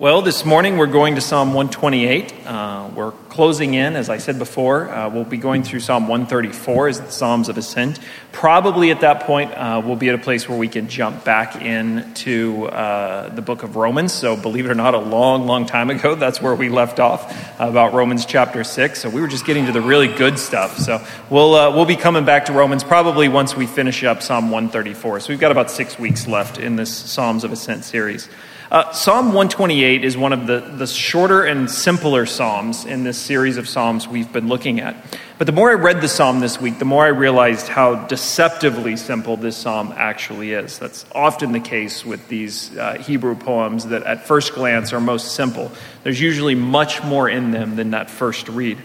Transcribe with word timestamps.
Well, 0.00 0.22
this 0.22 0.46
morning 0.46 0.78
we're 0.78 0.86
going 0.86 1.16
to 1.16 1.20
Psalm 1.20 1.52
128. 1.52 2.46
Uh, 2.46 2.88
we're 2.94 3.10
closing 3.28 3.74
in, 3.74 3.96
as 3.96 4.08
I 4.08 4.16
said 4.16 4.38
before. 4.38 4.88
Uh, 4.88 5.10
we'll 5.10 5.24
be 5.24 5.36
going 5.36 5.62
through 5.62 5.80
Psalm 5.80 6.08
134 6.08 6.88
as 6.88 7.00
the 7.02 7.10
Psalms 7.10 7.50
of 7.50 7.58
Ascent. 7.58 8.00
Probably 8.32 8.92
at 8.92 9.02
that 9.02 9.24
point, 9.24 9.52
uh, 9.52 9.82
we'll 9.84 9.96
be 9.96 10.08
at 10.08 10.14
a 10.14 10.18
place 10.18 10.48
where 10.48 10.56
we 10.56 10.68
can 10.68 10.88
jump 10.88 11.22
back 11.22 11.60
into 11.60 12.64
uh, 12.68 13.28
the 13.34 13.42
book 13.42 13.62
of 13.62 13.76
Romans. 13.76 14.14
So, 14.14 14.38
believe 14.38 14.64
it 14.64 14.70
or 14.70 14.74
not, 14.74 14.94
a 14.94 14.98
long, 14.98 15.46
long 15.46 15.66
time 15.66 15.90
ago, 15.90 16.14
that's 16.14 16.40
where 16.40 16.54
we 16.54 16.70
left 16.70 16.98
off 16.98 17.60
about 17.60 17.92
Romans 17.92 18.24
chapter 18.24 18.64
6. 18.64 18.98
So, 18.98 19.10
we 19.10 19.20
were 19.20 19.28
just 19.28 19.44
getting 19.44 19.66
to 19.66 19.72
the 19.72 19.82
really 19.82 20.08
good 20.08 20.38
stuff. 20.38 20.78
So, 20.78 21.04
we'll, 21.28 21.54
uh, 21.54 21.76
we'll 21.76 21.84
be 21.84 21.96
coming 21.96 22.24
back 22.24 22.46
to 22.46 22.54
Romans 22.54 22.84
probably 22.84 23.28
once 23.28 23.54
we 23.54 23.66
finish 23.66 24.02
up 24.02 24.22
Psalm 24.22 24.50
134. 24.50 25.20
So, 25.20 25.28
we've 25.28 25.38
got 25.38 25.52
about 25.52 25.70
six 25.70 25.98
weeks 25.98 26.26
left 26.26 26.56
in 26.56 26.76
this 26.76 26.90
Psalms 26.90 27.44
of 27.44 27.52
Ascent 27.52 27.84
series. 27.84 28.30
Uh, 28.70 28.92
Psalm 28.92 29.26
128 29.32 30.04
is 30.04 30.16
one 30.16 30.32
of 30.32 30.46
the, 30.46 30.60
the 30.60 30.86
shorter 30.86 31.42
and 31.42 31.68
simpler 31.68 32.24
Psalms 32.24 32.84
in 32.84 33.02
this 33.02 33.18
series 33.18 33.56
of 33.56 33.68
Psalms 33.68 34.06
we've 34.06 34.32
been 34.32 34.46
looking 34.46 34.78
at. 34.78 34.94
But 35.38 35.48
the 35.48 35.52
more 35.52 35.72
I 35.72 35.74
read 35.74 36.00
the 36.00 36.06
Psalm 36.06 36.38
this 36.38 36.60
week, 36.60 36.78
the 36.78 36.84
more 36.84 37.04
I 37.04 37.08
realized 37.08 37.66
how 37.66 38.06
deceptively 38.06 38.96
simple 38.96 39.36
this 39.36 39.56
Psalm 39.56 39.92
actually 39.96 40.52
is. 40.52 40.78
That's 40.78 41.04
often 41.12 41.50
the 41.50 41.58
case 41.58 42.06
with 42.06 42.28
these 42.28 42.76
uh, 42.78 42.92
Hebrew 42.94 43.34
poems 43.34 43.86
that 43.86 44.04
at 44.04 44.28
first 44.28 44.54
glance 44.54 44.92
are 44.92 45.00
most 45.00 45.32
simple. 45.32 45.72
There's 46.04 46.20
usually 46.20 46.54
much 46.54 47.02
more 47.02 47.28
in 47.28 47.50
them 47.50 47.74
than 47.74 47.90
that 47.90 48.08
first 48.08 48.48
read. 48.48 48.78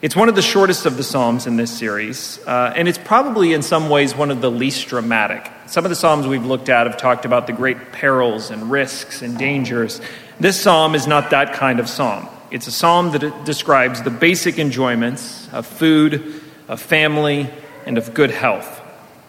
It's 0.00 0.14
one 0.14 0.28
of 0.28 0.36
the 0.36 0.42
shortest 0.42 0.86
of 0.86 0.96
the 0.96 1.02
Psalms 1.02 1.48
in 1.48 1.56
this 1.56 1.76
series, 1.76 2.38
uh, 2.46 2.72
and 2.76 2.86
it's 2.86 2.98
probably 2.98 3.52
in 3.52 3.62
some 3.62 3.88
ways 3.88 4.14
one 4.14 4.30
of 4.30 4.40
the 4.40 4.48
least 4.48 4.86
dramatic. 4.86 5.50
Some 5.66 5.84
of 5.84 5.88
the 5.88 5.96
Psalms 5.96 6.24
we've 6.24 6.46
looked 6.46 6.68
at 6.68 6.86
have 6.86 6.96
talked 6.96 7.24
about 7.24 7.48
the 7.48 7.52
great 7.52 7.90
perils 7.90 8.52
and 8.52 8.70
risks 8.70 9.22
and 9.22 9.36
dangers. 9.36 10.00
This 10.38 10.60
Psalm 10.60 10.94
is 10.94 11.08
not 11.08 11.30
that 11.30 11.54
kind 11.54 11.80
of 11.80 11.88
Psalm. 11.88 12.28
It's 12.52 12.68
a 12.68 12.70
Psalm 12.70 13.10
that 13.10 13.44
describes 13.44 14.00
the 14.02 14.10
basic 14.10 14.60
enjoyments 14.60 15.52
of 15.52 15.66
food, 15.66 16.42
of 16.68 16.80
family, 16.80 17.50
and 17.84 17.98
of 17.98 18.14
good 18.14 18.30
health. 18.30 18.80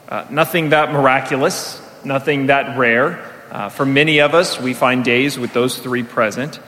Uh, 0.07 0.27
nothing 0.29 0.69
that 0.69 0.93
miraculous, 0.93 1.81
nothing 2.05 2.45
that 2.45 2.77
rare. 2.77 3.27
Uh, 3.49 3.69
for 3.69 3.87
many 3.87 4.21
of 4.21 4.35
us, 4.35 4.59
we 4.59 4.75
find 4.75 5.03
days 5.03 5.39
with 5.39 5.51
those 5.51 5.79
three 5.79 6.03
present. 6.03 6.59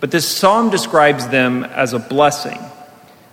But 0.00 0.10
this 0.10 0.28
psalm 0.28 0.68
describes 0.68 1.28
them 1.28 1.64
as 1.64 1.94
a 1.94 1.98
blessing 1.98 2.60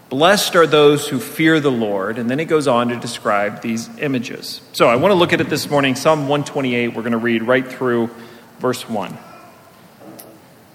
Blessed 0.10 0.56
are 0.56 0.68
those 0.68 1.08
who 1.08 1.20
fear 1.20 1.60
the 1.60 1.72
Lord. 1.72 2.18
And 2.18 2.30
then 2.30 2.40
it 2.40 2.46
goes 2.46 2.68
on 2.68 2.90
to 2.90 2.96
describe 2.96 3.62
these 3.62 3.90
images. 4.00 4.62
So 4.74 4.88
I 4.88 4.96
want 4.98 5.12
to 5.12 5.16
look 5.16 5.34
at 5.34 5.42
it 5.42 5.50
this 5.50 5.70
morning. 5.70 5.96
Psalm 5.96 6.28
128, 6.28 6.90
we're 6.90 7.02
going 7.02 7.12
to 7.12 7.18
read 7.18 7.44
right 7.44 7.68
through 7.68 8.10
verse 8.60 8.88
1. 8.88 9.18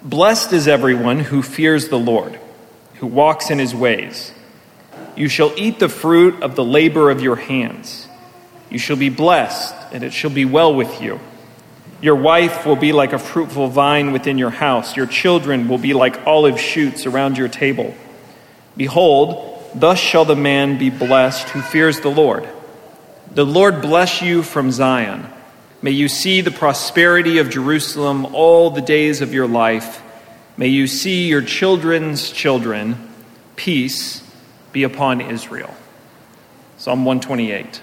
Blessed 0.03 0.53
is 0.53 0.67
everyone 0.67 1.21
who 1.21 1.43
fears 1.43 1.89
the 1.89 1.99
Lord, 1.99 2.39
who 2.95 3.07
walks 3.07 3.51
in 3.51 3.59
his 3.59 3.75
ways. 3.75 4.33
You 5.15 5.29
shall 5.29 5.53
eat 5.57 5.79
the 5.79 5.89
fruit 5.89 6.43
of 6.43 6.57
the 6.57 6.65
labor 6.65 7.11
of 7.11 7.21
your 7.21 7.37
hands. 7.37 8.09
You 8.71 8.79
shall 8.79 8.97
be 8.97 9.11
blessed, 9.11 9.75
and 9.93 10.03
it 10.03 10.13
shall 10.13 10.31
be 10.31 10.45
well 10.45 10.75
with 10.75 11.03
you. 11.03 11.21
Your 12.01 12.17
wife 12.17 12.65
will 12.65 12.77
be 12.77 12.93
like 12.93 13.13
a 13.13 13.19
fruitful 13.19 13.69
vine 13.69 14.13
within 14.13 14.39
your 14.39 14.51
house. 14.51 14.97
Your 14.97 15.07
children 15.07 15.69
will 15.69 15.79
be 15.79 15.93
like 15.93 16.27
olive 16.27 16.59
shoots 16.59 17.05
around 17.05 17.37
your 17.37 17.49
table. 17.49 17.95
Behold, 18.77 19.71
thus 19.75 19.99
shall 19.99 20.25
the 20.25 20.37
man 20.37 20.79
be 20.79 20.91
blessed 20.91 21.49
who 21.51 21.61
fears 21.61 22.01
the 22.01 22.11
Lord. 22.11 22.49
The 23.33 23.47
Lord 23.47 23.81
bless 23.83 24.23
you 24.23 24.43
from 24.43 24.73
Zion. 24.73 25.27
May 25.83 25.93
you 25.93 26.09
see 26.09 26.41
the 26.41 26.51
prosperity 26.51 27.39
of 27.39 27.49
Jerusalem 27.49 28.35
all 28.35 28.71
the 28.71 28.81
days 28.81 29.23
of 29.23 29.33
your 29.33 29.47
life. 29.47 30.03
May 30.57 30.69
you 30.69 30.87
see 30.87 31.29
your 31.29 31.43
children's 31.43 32.31
children. 32.31 33.09
Peace 33.57 34.23
be 34.73 34.83
upon 34.83 35.21
Israel. 35.21 35.75
Psalm 36.77 37.05
128. 37.05 37.81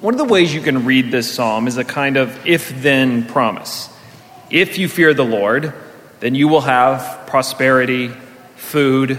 One 0.00 0.14
of 0.14 0.18
the 0.18 0.24
ways 0.24 0.54
you 0.54 0.60
can 0.60 0.84
read 0.84 1.10
this 1.10 1.32
psalm 1.32 1.66
is 1.66 1.76
a 1.76 1.84
kind 1.84 2.16
of 2.16 2.46
if 2.46 2.82
then 2.82 3.26
promise. 3.26 3.88
If 4.50 4.78
you 4.78 4.88
fear 4.88 5.14
the 5.14 5.24
Lord, 5.24 5.72
then 6.20 6.34
you 6.34 6.48
will 6.48 6.62
have 6.62 7.26
prosperity, 7.26 8.10
food, 8.56 9.18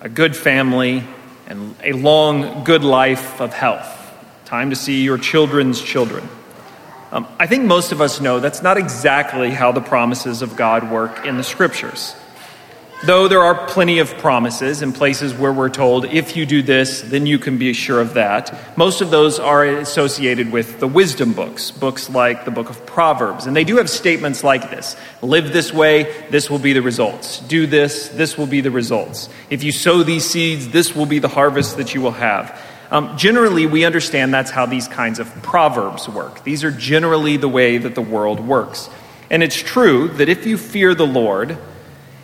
a 0.00 0.08
good 0.08 0.34
family, 0.34 1.04
and 1.46 1.74
a 1.82 1.92
long, 1.92 2.64
good 2.64 2.84
life 2.84 3.40
of 3.40 3.52
health. 3.52 3.96
Time 4.44 4.70
to 4.70 4.76
see 4.76 5.02
your 5.02 5.18
children's 5.18 5.80
children. 5.80 6.26
Um, 7.12 7.26
I 7.38 7.46
think 7.46 7.64
most 7.64 7.92
of 7.92 8.00
us 8.00 8.20
know 8.20 8.40
that's 8.40 8.62
not 8.62 8.76
exactly 8.76 9.50
how 9.50 9.72
the 9.72 9.80
promises 9.80 10.42
of 10.42 10.56
God 10.56 10.90
work 10.90 11.26
in 11.26 11.36
the 11.36 11.42
scriptures. 11.42 12.14
Though 13.02 13.28
there 13.28 13.40
are 13.40 13.66
plenty 13.66 13.98
of 14.00 14.18
promises 14.18 14.82
in 14.82 14.92
places 14.92 15.32
where 15.32 15.54
we're 15.54 15.70
told, 15.70 16.04
if 16.04 16.36
you 16.36 16.44
do 16.44 16.60
this, 16.60 17.00
then 17.00 17.24
you 17.24 17.38
can 17.38 17.56
be 17.56 17.72
sure 17.72 17.98
of 17.98 18.12
that. 18.12 18.76
Most 18.76 19.00
of 19.00 19.10
those 19.10 19.38
are 19.38 19.64
associated 19.64 20.52
with 20.52 20.80
the 20.80 20.86
wisdom 20.86 21.32
books, 21.32 21.70
books 21.70 22.10
like 22.10 22.44
the 22.44 22.50
book 22.50 22.68
of 22.68 22.84
Proverbs. 22.84 23.46
And 23.46 23.56
they 23.56 23.64
do 23.64 23.78
have 23.78 23.88
statements 23.88 24.44
like 24.44 24.70
this 24.70 24.96
Live 25.22 25.50
this 25.50 25.72
way, 25.72 26.26
this 26.28 26.50
will 26.50 26.58
be 26.58 26.74
the 26.74 26.82
results. 26.82 27.40
Do 27.40 27.66
this, 27.66 28.10
this 28.10 28.36
will 28.36 28.46
be 28.46 28.60
the 28.60 28.70
results. 28.70 29.30
If 29.48 29.62
you 29.62 29.72
sow 29.72 30.02
these 30.02 30.28
seeds, 30.28 30.68
this 30.68 30.94
will 30.94 31.06
be 31.06 31.20
the 31.20 31.28
harvest 31.28 31.78
that 31.78 31.94
you 31.94 32.02
will 32.02 32.10
have. 32.10 32.60
Um, 32.90 33.16
generally, 33.16 33.64
we 33.64 33.86
understand 33.86 34.34
that's 34.34 34.50
how 34.50 34.66
these 34.66 34.88
kinds 34.88 35.20
of 35.20 35.28
proverbs 35.42 36.06
work. 36.06 36.44
These 36.44 36.64
are 36.64 36.70
generally 36.70 37.38
the 37.38 37.48
way 37.48 37.78
that 37.78 37.94
the 37.94 38.02
world 38.02 38.40
works. 38.40 38.90
And 39.30 39.42
it's 39.42 39.56
true 39.56 40.08
that 40.08 40.28
if 40.28 40.44
you 40.44 40.58
fear 40.58 40.94
the 40.94 41.06
Lord, 41.06 41.56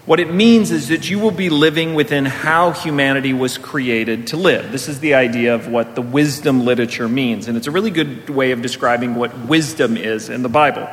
what 0.06 0.20
it 0.20 0.32
means 0.32 0.70
is 0.70 0.88
that 0.88 1.10
you 1.10 1.18
will 1.18 1.32
be 1.32 1.50
living 1.50 1.94
within 1.94 2.24
how 2.24 2.70
humanity 2.70 3.32
was 3.32 3.58
created 3.58 4.28
to 4.28 4.36
live. 4.36 4.70
This 4.70 4.88
is 4.88 5.00
the 5.00 5.14
idea 5.14 5.54
of 5.54 5.66
what 5.66 5.96
the 5.96 6.02
wisdom 6.02 6.64
literature 6.64 7.08
means, 7.08 7.48
and 7.48 7.56
it's 7.56 7.66
a 7.66 7.72
really 7.72 7.90
good 7.90 8.30
way 8.30 8.52
of 8.52 8.62
describing 8.62 9.16
what 9.16 9.36
wisdom 9.46 9.96
is 9.96 10.28
in 10.28 10.42
the 10.42 10.48
Bible. 10.48 10.88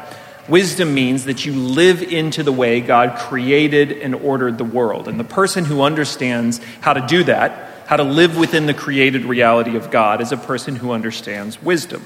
Wisdom 0.49 0.93
means 0.93 1.25
that 1.25 1.45
you 1.45 1.53
live 1.53 2.01
into 2.01 2.41
the 2.41 2.51
way 2.51 2.81
God 2.81 3.17
created 3.17 3.91
and 3.91 4.15
ordered 4.15 4.57
the 4.57 4.65
world. 4.65 5.07
And 5.07 5.19
the 5.19 5.23
person 5.23 5.63
who 5.63 5.83
understands 5.83 6.59
how 6.81 6.93
to 6.93 7.05
do 7.05 7.23
that, 7.25 7.85
how 7.85 7.97
to 7.97 8.03
live 8.03 8.35
within 8.35 8.65
the 8.65 8.73
created 8.73 9.25
reality 9.25 9.77
of 9.77 9.91
God, 9.91 10.21
is 10.21 10.31
a 10.31 10.37
person 10.37 10.75
who 10.75 10.91
understands 10.91 11.61
wisdom. 11.61 12.05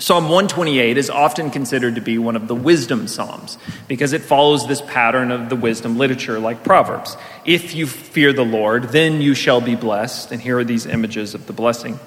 Psalm 0.00 0.24
128 0.24 0.96
is 0.96 1.10
often 1.10 1.50
considered 1.50 1.96
to 1.96 2.00
be 2.00 2.18
one 2.18 2.36
of 2.36 2.46
the 2.46 2.54
wisdom 2.54 3.08
psalms 3.08 3.58
because 3.88 4.12
it 4.12 4.22
follows 4.22 4.68
this 4.68 4.80
pattern 4.80 5.32
of 5.32 5.48
the 5.48 5.56
wisdom 5.56 5.98
literature 5.98 6.38
like 6.38 6.62
Proverbs. 6.62 7.16
If 7.44 7.74
you 7.74 7.88
fear 7.88 8.32
the 8.32 8.44
Lord, 8.44 8.90
then 8.90 9.20
you 9.20 9.34
shall 9.34 9.60
be 9.60 9.74
blessed. 9.74 10.30
And 10.30 10.40
here 10.40 10.56
are 10.56 10.62
these 10.62 10.86
images 10.86 11.34
of 11.34 11.48
the 11.48 11.52
blessing. 11.52 11.98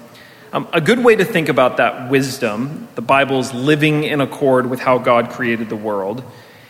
Um, 0.54 0.70
a 0.72 0.80
good 0.80 1.04
way 1.04 1.18
to 1.18 1.26
think 1.26 1.50
about 1.50 1.78
that 1.78 2.10
wisdom, 2.10 2.88
the 2.96 3.02
Bible's 3.02 3.54
living 3.54 4.06
in 4.06 4.22
accord 4.22 4.70
with 4.70 4.80
how 4.80 4.98
God 4.98 5.30
created 5.30 5.68
the 5.68 5.76
world, 5.76 6.24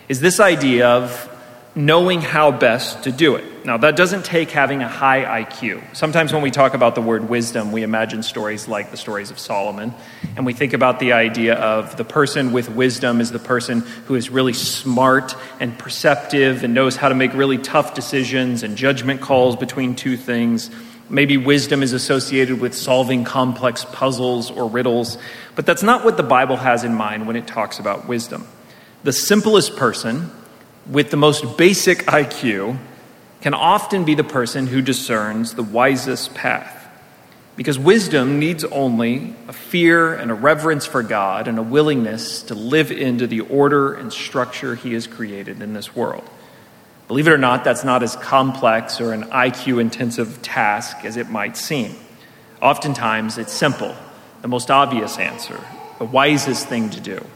is 0.08 0.18
this 0.18 0.40
idea 0.40 0.88
of 0.88 1.28
knowing 1.74 2.20
how 2.20 2.50
best 2.50 3.04
to 3.04 3.12
do 3.12 3.36
it. 3.36 3.64
Now, 3.64 3.78
that 3.78 3.96
doesn't 3.96 4.26
take 4.26 4.50
having 4.50 4.82
a 4.82 4.88
high 4.88 5.44
IQ. 5.44 5.96
Sometimes 5.96 6.32
when 6.32 6.42
we 6.42 6.50
talk 6.50 6.74
about 6.74 6.94
the 6.94 7.00
word 7.00 7.30
wisdom, 7.30 7.72
we 7.72 7.82
imagine 7.82 8.22
stories 8.22 8.68
like 8.68 8.90
the 8.90 8.98
stories 8.98 9.30
of 9.30 9.38
Solomon, 9.38 9.94
and 10.36 10.44
we 10.44 10.52
think 10.52 10.74
about 10.74 10.98
the 10.98 11.12
idea 11.12 11.54
of 11.54 11.96
the 11.96 12.04
person 12.04 12.52
with 12.52 12.68
wisdom 12.68 13.20
is 13.22 13.30
the 13.30 13.38
person 13.38 13.80
who 14.06 14.16
is 14.16 14.28
really 14.28 14.52
smart 14.52 15.34
and 15.60 15.78
perceptive 15.78 16.62
and 16.62 16.74
knows 16.74 16.96
how 16.96 17.08
to 17.08 17.14
make 17.14 17.32
really 17.32 17.58
tough 17.58 17.94
decisions 17.94 18.62
and 18.62 18.76
judgment 18.76 19.22
calls 19.22 19.56
between 19.56 19.94
two 19.94 20.18
things. 20.18 20.70
Maybe 21.08 21.38
wisdom 21.38 21.82
is 21.82 21.94
associated 21.94 22.60
with 22.60 22.74
solving 22.74 23.24
complex 23.24 23.86
puzzles 23.92 24.50
or 24.50 24.68
riddles, 24.68 25.16
but 25.54 25.64
that's 25.64 25.82
not 25.82 26.04
what 26.04 26.18
the 26.18 26.22
Bible 26.22 26.56
has 26.56 26.84
in 26.84 26.94
mind 26.94 27.26
when 27.26 27.36
it 27.36 27.46
talks 27.46 27.78
about 27.78 28.08
wisdom. 28.08 28.46
The 29.04 29.12
simplest 29.12 29.76
person, 29.76 30.30
with 30.86 31.10
the 31.10 31.16
most 31.16 31.56
basic 31.56 31.98
IQ 32.06 32.78
can 33.40 33.54
often 33.54 34.04
be 34.04 34.14
the 34.14 34.24
person 34.24 34.66
who 34.66 34.80
discerns 34.82 35.54
the 35.54 35.62
wisest 35.62 36.34
path. 36.34 36.78
Because 37.54 37.78
wisdom 37.78 38.38
needs 38.38 38.64
only 38.64 39.34
a 39.46 39.52
fear 39.52 40.14
and 40.14 40.30
a 40.30 40.34
reverence 40.34 40.86
for 40.86 41.02
God 41.02 41.48
and 41.48 41.58
a 41.58 41.62
willingness 41.62 42.42
to 42.44 42.54
live 42.54 42.90
into 42.90 43.26
the 43.26 43.40
order 43.40 43.92
and 43.92 44.12
structure 44.12 44.74
He 44.74 44.94
has 44.94 45.06
created 45.06 45.60
in 45.60 45.74
this 45.74 45.94
world. 45.94 46.28
Believe 47.08 47.26
it 47.26 47.32
or 47.32 47.38
not, 47.38 47.62
that's 47.62 47.84
not 47.84 48.02
as 48.02 48.16
complex 48.16 49.00
or 49.00 49.12
an 49.12 49.24
IQ 49.24 49.80
intensive 49.80 50.40
task 50.40 51.04
as 51.04 51.16
it 51.16 51.28
might 51.28 51.56
seem. 51.56 51.94
Oftentimes, 52.62 53.36
it's 53.38 53.52
simple, 53.52 53.94
the 54.40 54.48
most 54.48 54.70
obvious 54.70 55.18
answer, 55.18 55.60
the 55.98 56.04
wisest 56.06 56.68
thing 56.68 56.88
to 56.90 57.00
do. 57.00 57.26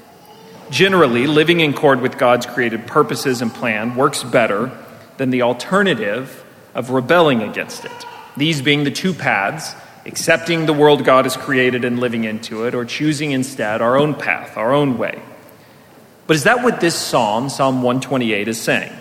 Generally, 0.70 1.26
living 1.26 1.60
in 1.60 1.70
accord 1.70 2.00
with 2.00 2.18
God's 2.18 2.46
created 2.46 2.86
purposes 2.86 3.40
and 3.40 3.52
plan 3.52 3.94
works 3.94 4.22
better 4.22 4.70
than 5.16 5.30
the 5.30 5.42
alternative 5.42 6.44
of 6.74 6.90
rebelling 6.90 7.42
against 7.42 7.84
it. 7.84 8.06
These 8.36 8.62
being 8.62 8.84
the 8.84 8.90
two 8.90 9.14
paths 9.14 9.74
accepting 10.06 10.66
the 10.66 10.72
world 10.72 11.04
God 11.04 11.24
has 11.24 11.36
created 11.36 11.84
and 11.84 11.98
living 11.98 12.24
into 12.24 12.64
it, 12.64 12.74
or 12.74 12.84
choosing 12.84 13.32
instead 13.32 13.82
our 13.82 13.96
own 13.96 14.14
path, 14.14 14.56
our 14.56 14.72
own 14.72 14.98
way. 14.98 15.20
But 16.26 16.36
is 16.36 16.44
that 16.44 16.62
what 16.62 16.80
this 16.80 16.94
psalm, 16.94 17.48
Psalm 17.48 17.82
128, 17.82 18.48
is 18.48 18.60
saying? 18.60 18.92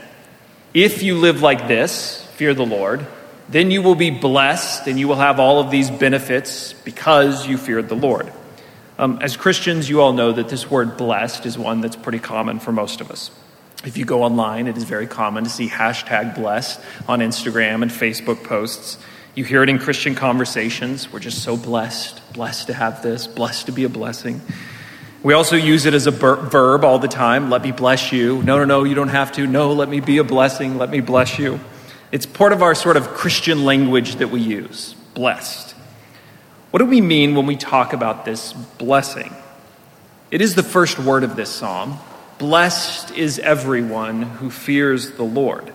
If 0.74 1.04
you 1.04 1.18
live 1.18 1.42
like 1.42 1.68
this, 1.68 2.24
fear 2.36 2.54
the 2.54 2.66
Lord, 2.66 3.06
then 3.50 3.72
you 3.72 3.82
will 3.82 3.96
be 3.96 4.10
blessed 4.10 4.88
and 4.88 5.00
you 5.00 5.08
will 5.08 5.16
have 5.16 5.40
all 5.40 5.60
of 5.60 5.72
these 5.72 5.90
benefits 5.90 6.74
because 6.74 7.48
you 7.48 7.58
feared 7.58 7.88
the 7.88 7.96
Lord. 7.96 8.32
Um, 8.98 9.20
as 9.22 9.36
Christians, 9.36 9.90
you 9.90 10.02
all 10.02 10.14
know 10.14 10.32
that 10.32 10.48
this 10.48 10.72
word 10.72 10.96
blessed 10.96 11.46
is 11.46 11.58
one 11.58 11.82
that's 11.82 11.98
pretty 11.98 12.20
common 12.20 12.60
for 12.60 12.72
most 12.72 13.02
of 13.02 13.12
us. 13.12 13.30
If 13.84 13.98
you 13.98 14.06
go 14.06 14.24
online, 14.24 14.68
it 14.68 14.78
is 14.78 14.86
very 14.86 15.06
common 15.06 15.44
to 15.44 15.50
see 15.50 15.68
hashtag 15.68 16.36
blessed 16.36 16.80
on 17.08 17.20
Instagram 17.20 17.82
and 17.82 17.92
Facebook 17.92 18.44
posts. 18.44 18.98
You 19.36 19.44
hear 19.44 19.64
it 19.64 19.70
in 19.70 19.80
Christian 19.80 20.16
conversations. 20.16 21.12
We're 21.12 21.20
just 21.20 21.44
so 21.44 21.58
blessed, 21.58 22.22
blessed 22.34 22.68
to 22.68 22.74
have 22.74 23.04
this, 23.04 23.28
blessed 23.28 23.66
to 23.66 23.74
be 23.74 23.84
a 23.84 23.90
blessing. 23.90 24.40
We 25.24 25.34
also 25.34 25.58
use 25.58 25.86
it 25.86 25.94
as 25.94 26.08
a 26.08 26.12
verb 26.12 26.86
all 26.86 27.00
the 27.00 27.10
time. 27.10 27.50
Let 27.50 27.64
me 27.64 27.74
bless 27.74 28.14
you. 28.14 28.42
No, 28.44 28.60
no, 28.60 28.66
no, 28.66 28.86
you 28.86 28.96
don't 28.96 29.10
have 29.10 29.34
to. 29.34 29.46
No, 29.46 29.74
let 29.74 29.90
me 29.90 30.00
be 30.00 30.20
a 30.20 30.24
blessing. 30.24 30.78
Let 30.78 30.90
me 30.90 31.02
bless 31.02 31.38
you. 31.38 31.60
It's 32.14 32.26
part 32.26 32.54
of 32.54 32.62
our 32.62 32.76
sort 32.76 32.96
of 32.96 33.10
Christian 33.10 33.66
language 33.66 34.16
that 34.16 34.30
we 34.30 34.40
use 34.40 34.96
blessed. 35.14 35.75
What 36.76 36.80
do 36.80 36.88
we 36.88 37.00
mean 37.00 37.36
when 37.36 37.46
we 37.46 37.56
talk 37.56 37.94
about 37.94 38.26
this 38.26 38.52
blessing? 38.52 39.34
It 40.30 40.42
is 40.42 40.56
the 40.56 40.62
first 40.62 41.00
word 41.00 41.24
of 41.24 41.38
this 41.38 41.50
psalm. 41.50 42.00
Blessed 42.38 43.12
is 43.12 43.40
everyone 43.40 44.24
who 44.24 44.50
fears 44.50 45.12
the 45.12 45.24
Lord. 45.24 45.74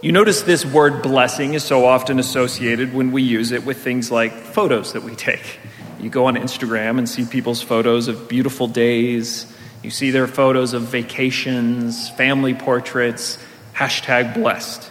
You 0.00 0.12
notice 0.12 0.40
this 0.40 0.64
word 0.64 1.02
blessing 1.02 1.52
is 1.52 1.62
so 1.62 1.84
often 1.84 2.18
associated 2.18 2.94
when 2.94 3.12
we 3.12 3.20
use 3.20 3.52
it 3.52 3.66
with 3.66 3.76
things 3.76 4.10
like 4.10 4.32
photos 4.32 4.94
that 4.94 5.02
we 5.02 5.14
take. 5.14 5.60
You 6.00 6.08
go 6.08 6.24
on 6.24 6.36
Instagram 6.36 6.96
and 6.96 7.06
see 7.06 7.26
people's 7.26 7.60
photos 7.60 8.08
of 8.08 8.30
beautiful 8.30 8.68
days. 8.68 9.44
You 9.82 9.90
see 9.90 10.10
their 10.10 10.26
photos 10.26 10.72
of 10.72 10.84
vacations, 10.84 12.08
family 12.08 12.54
portraits, 12.54 13.36
hashtag 13.74 14.32
blessed 14.32 14.90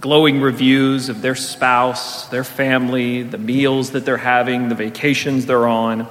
glowing 0.00 0.40
reviews 0.40 1.08
of 1.08 1.22
their 1.22 1.34
spouse, 1.34 2.28
their 2.28 2.44
family, 2.44 3.22
the 3.22 3.38
meals 3.38 3.92
that 3.92 4.04
they're 4.04 4.16
having, 4.16 4.68
the 4.68 4.74
vacations 4.74 5.46
they're 5.46 5.66
on. 5.66 6.06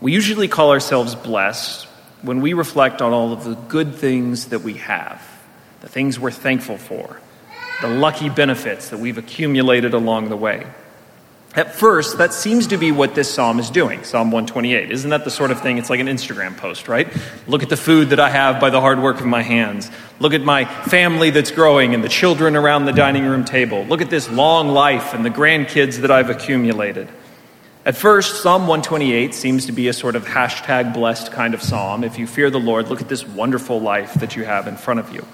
We 0.00 0.12
usually 0.12 0.48
call 0.48 0.72
ourselves 0.72 1.14
blessed 1.14 1.86
when 2.22 2.40
we 2.40 2.52
reflect 2.52 3.00
on 3.02 3.12
all 3.12 3.32
of 3.32 3.44
the 3.44 3.54
good 3.54 3.94
things 3.94 4.46
that 4.46 4.60
we 4.60 4.74
have, 4.74 5.22
the 5.80 5.88
things 5.88 6.18
we're 6.18 6.30
thankful 6.30 6.78
for, 6.78 7.20
the 7.80 7.88
lucky 7.88 8.28
benefits 8.28 8.90
that 8.90 8.98
we've 8.98 9.18
accumulated 9.18 9.94
along 9.94 10.28
the 10.28 10.36
way. 10.36 10.66
At 11.56 11.74
first, 11.74 12.18
that 12.18 12.34
seems 12.34 12.66
to 12.66 12.76
be 12.76 12.92
what 12.92 13.14
this 13.14 13.32
psalm 13.32 13.58
is 13.58 13.70
doing, 13.70 14.04
Psalm 14.04 14.30
128. 14.30 14.90
Isn't 14.90 15.08
that 15.08 15.24
the 15.24 15.30
sort 15.30 15.50
of 15.50 15.62
thing? 15.62 15.78
It's 15.78 15.88
like 15.88 16.00
an 16.00 16.06
Instagram 16.06 16.54
post, 16.54 16.86
right? 16.86 17.08
Look 17.46 17.62
at 17.62 17.70
the 17.70 17.78
food 17.78 18.10
that 18.10 18.20
I 18.20 18.28
have 18.28 18.60
by 18.60 18.68
the 18.68 18.78
hard 18.78 19.00
work 19.00 19.20
of 19.20 19.26
my 19.26 19.42
hands. 19.42 19.90
Look 20.20 20.34
at 20.34 20.42
my 20.42 20.66
family 20.66 21.30
that's 21.30 21.50
growing 21.50 21.94
and 21.94 22.04
the 22.04 22.10
children 22.10 22.56
around 22.56 22.84
the 22.84 22.92
dining 22.92 23.24
room 23.24 23.46
table. 23.46 23.84
Look 23.84 24.02
at 24.02 24.10
this 24.10 24.28
long 24.28 24.68
life 24.68 25.14
and 25.14 25.24
the 25.24 25.30
grandkids 25.30 26.02
that 26.02 26.10
I've 26.10 26.28
accumulated. 26.28 27.08
At 27.86 27.96
first, 27.96 28.42
Psalm 28.42 28.66
128 28.66 29.32
seems 29.32 29.64
to 29.64 29.72
be 29.72 29.88
a 29.88 29.94
sort 29.94 30.14
of 30.14 30.26
hashtag 30.26 30.92
blessed 30.92 31.32
kind 31.32 31.54
of 31.54 31.62
psalm. 31.62 32.04
If 32.04 32.18
you 32.18 32.26
fear 32.26 32.50
the 32.50 32.60
Lord, 32.60 32.88
look 32.88 33.00
at 33.00 33.08
this 33.08 33.26
wonderful 33.26 33.80
life 33.80 34.12
that 34.14 34.36
you 34.36 34.44
have 34.44 34.68
in 34.68 34.76
front 34.76 35.00
of 35.00 35.10
you. 35.10 35.24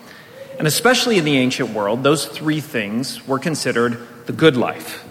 And 0.56 0.68
especially 0.68 1.18
in 1.18 1.24
the 1.24 1.36
ancient 1.36 1.70
world, 1.70 2.04
those 2.04 2.26
three 2.26 2.60
things 2.60 3.26
were 3.26 3.40
considered 3.40 3.98
the 4.26 4.32
good 4.32 4.56
life 4.56 5.04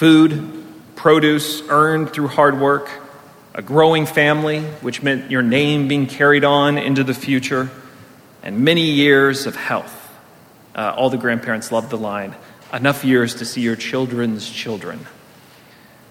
food, 0.00 0.64
produce 0.96 1.60
earned 1.68 2.10
through 2.10 2.26
hard 2.26 2.58
work, 2.58 2.88
a 3.52 3.60
growing 3.60 4.06
family, 4.06 4.62
which 4.80 5.02
meant 5.02 5.30
your 5.30 5.42
name 5.42 5.88
being 5.88 6.06
carried 6.06 6.42
on 6.42 6.78
into 6.78 7.04
the 7.04 7.12
future, 7.12 7.68
and 8.42 8.60
many 8.60 8.92
years 8.92 9.44
of 9.44 9.54
health. 9.54 10.10
Uh, 10.74 10.94
all 10.96 11.10
the 11.10 11.18
grandparents 11.18 11.70
loved 11.70 11.90
the 11.90 11.98
line 11.98 12.34
enough 12.72 13.04
years 13.04 13.34
to 13.34 13.44
see 13.44 13.60
your 13.60 13.76
children's 13.76 14.48
children. 14.48 15.00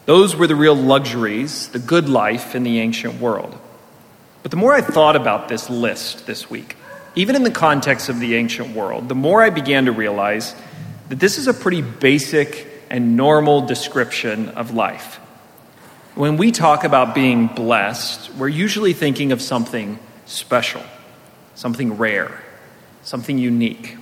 Those 0.06 0.36
were 0.36 0.46
the 0.46 0.56
real 0.56 0.76
luxuries, 0.76 1.70
the 1.70 1.80
good 1.80 2.08
life 2.08 2.54
in 2.54 2.62
the 2.62 2.82
ancient 2.82 3.20
world. 3.20 3.58
But 4.44 4.52
the 4.52 4.58
more 4.58 4.76
I 4.76 4.82
thought 4.82 5.16
about 5.16 5.48
this 5.48 5.68
list 5.68 6.28
this 6.28 6.48
week, 6.48 6.76
even 7.16 7.36
in 7.36 7.42
the 7.42 7.50
context 7.50 8.08
of 8.08 8.20
the 8.20 8.36
ancient 8.36 8.76
world, 8.76 9.10
the 9.10 9.16
more 9.16 9.42
I 9.42 9.50
began 9.50 9.86
to 9.86 9.92
realize 9.92 10.54
that 11.08 11.20
this 11.20 11.40
is 11.40 11.48
a 11.48 11.56
pretty 11.56 11.82
basic 11.82 12.69
and 12.90 13.16
normal 13.16 13.62
description 13.62 14.50
of 14.50 14.74
life. 14.74 15.20
When 16.16 16.38
we 16.38 16.52
talk 16.52 16.84
about 16.84 17.16
being 17.16 17.48
blessed, 17.48 18.34
we're 18.36 18.50
usually 18.50 18.94
thinking 18.94 19.32
of 19.32 19.42
something 19.42 20.00
special, 20.26 20.84
something 21.56 21.98
rare, 21.98 22.44
something 23.04 23.38
unique. 23.38 23.96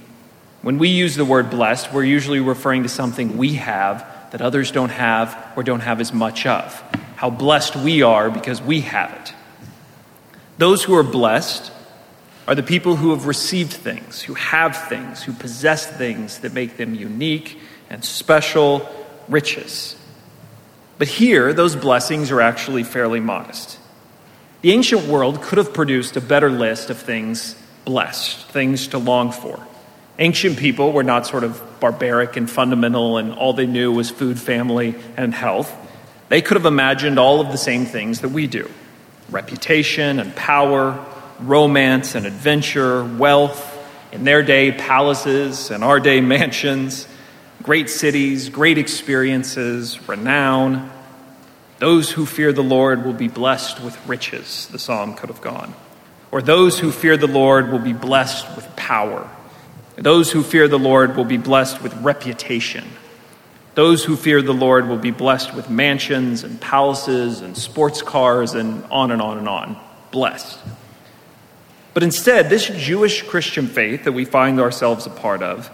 When 0.61 0.79
we 0.79 0.89
use 0.89 1.15
the 1.15 1.25
word 1.25 1.49
blessed, 1.49 1.93
we're 1.93 2.03
usually 2.03 2.39
referring 2.39 2.83
to 2.83 2.89
something 2.89 3.37
we 3.37 3.55
have 3.55 4.05
that 4.31 4.41
others 4.41 4.71
don't 4.71 4.89
have 4.89 5.53
or 5.55 5.63
don't 5.63 5.81
have 5.81 6.01
as 6.01 6.13
much 6.13 6.45
of. 6.45 6.81
How 7.15 7.29
blessed 7.29 7.75
we 7.75 8.01
are 8.01 8.29
because 8.29 8.61
we 8.61 8.81
have 8.81 9.11
it. 9.11 9.33
Those 10.57 10.83
who 10.83 10.95
are 10.95 11.03
blessed 11.03 11.71
are 12.47 12.55
the 12.55 12.63
people 12.63 12.95
who 12.95 13.11
have 13.11 13.27
received 13.27 13.73
things, 13.73 14.21
who 14.21 14.33
have 14.33 14.87
things, 14.87 15.21
who 15.23 15.33
possess 15.33 15.85
things 15.85 16.39
that 16.39 16.53
make 16.53 16.77
them 16.77 16.95
unique 16.95 17.59
and 17.89 18.03
special 18.03 18.87
riches. 19.27 19.95
But 20.97 21.07
here, 21.07 21.53
those 21.53 21.75
blessings 21.75 22.31
are 22.31 22.41
actually 22.41 22.83
fairly 22.83 23.19
modest. 23.19 23.79
The 24.61 24.71
ancient 24.71 25.05
world 25.05 25.41
could 25.41 25.57
have 25.57 25.73
produced 25.73 26.17
a 26.17 26.21
better 26.21 26.49
list 26.49 26.89
of 26.89 26.97
things 26.97 27.55
blessed, 27.85 28.47
things 28.47 28.87
to 28.89 28.97
long 28.97 29.31
for. 29.31 29.65
Ancient 30.19 30.57
people 30.57 30.91
were 30.91 31.03
not 31.03 31.27
sort 31.27 31.43
of 31.43 31.61
barbaric 31.79 32.35
and 32.35 32.49
fundamental, 32.49 33.17
and 33.17 33.33
all 33.33 33.53
they 33.53 33.67
knew 33.67 33.91
was 33.91 34.09
food, 34.09 34.39
family, 34.39 34.95
and 35.15 35.33
health. 35.33 35.73
They 36.27 36.41
could 36.41 36.57
have 36.57 36.65
imagined 36.65 37.19
all 37.19 37.39
of 37.39 37.51
the 37.51 37.57
same 37.57 37.85
things 37.85 38.21
that 38.21 38.29
we 38.29 38.47
do 38.47 38.69
reputation 39.29 40.19
and 40.19 40.35
power, 40.35 41.05
romance 41.39 42.15
and 42.15 42.25
adventure, 42.25 43.03
wealth, 43.03 43.77
in 44.11 44.23
their 44.23 44.41
day, 44.41 44.71
palaces, 44.71 45.69
in 45.69 45.83
our 45.83 45.99
day, 45.99 46.21
mansions 46.35 47.07
great 47.63 47.89
cities, 47.89 48.49
great 48.49 48.77
experiences, 48.77 50.07
renown. 50.07 50.91
Those 51.79 52.11
who 52.11 52.25
fear 52.25 52.53
the 52.53 52.63
Lord 52.63 53.05
will 53.05 53.13
be 53.13 53.27
blessed 53.27 53.81
with 53.81 53.97
riches, 54.07 54.67
the 54.67 54.79
psalm 54.79 55.15
could 55.15 55.29
have 55.29 55.41
gone. 55.41 55.73
Or 56.31 56.41
those 56.41 56.79
who 56.79 56.91
fear 56.91 57.17
the 57.17 57.27
Lord 57.27 57.71
will 57.71 57.79
be 57.79 57.93
blessed 57.93 58.55
with 58.55 58.75
power. 58.75 59.29
Those 59.95 60.31
who 60.31 60.43
fear 60.43 60.67
the 60.67 60.79
Lord 60.79 61.15
will 61.15 61.25
be 61.25 61.37
blessed 61.37 61.81
with 61.81 61.93
reputation. 62.01 62.85
Those 63.75 64.03
who 64.03 64.15
fear 64.15 64.41
the 64.41 64.53
Lord 64.53 64.87
will 64.87 64.97
be 64.97 65.11
blessed 65.11 65.53
with 65.53 65.69
mansions 65.69 66.43
and 66.43 66.59
palaces 66.59 67.41
and 67.41 67.55
sports 67.55 68.01
cars 68.01 68.53
and 68.53 68.83
on 68.85 69.11
and 69.11 69.21
on 69.21 69.37
and 69.37 69.47
on. 69.47 69.79
Blessed. 70.11 70.59
But 71.93 72.03
instead, 72.03 72.49
this 72.49 72.67
Jewish 72.67 73.23
Christian 73.23 73.67
faith 73.67 74.03
that 74.03 74.11
we 74.11 74.25
find 74.25 74.59
ourselves 74.59 75.05
a 75.07 75.09
part 75.09 75.41
of 75.41 75.69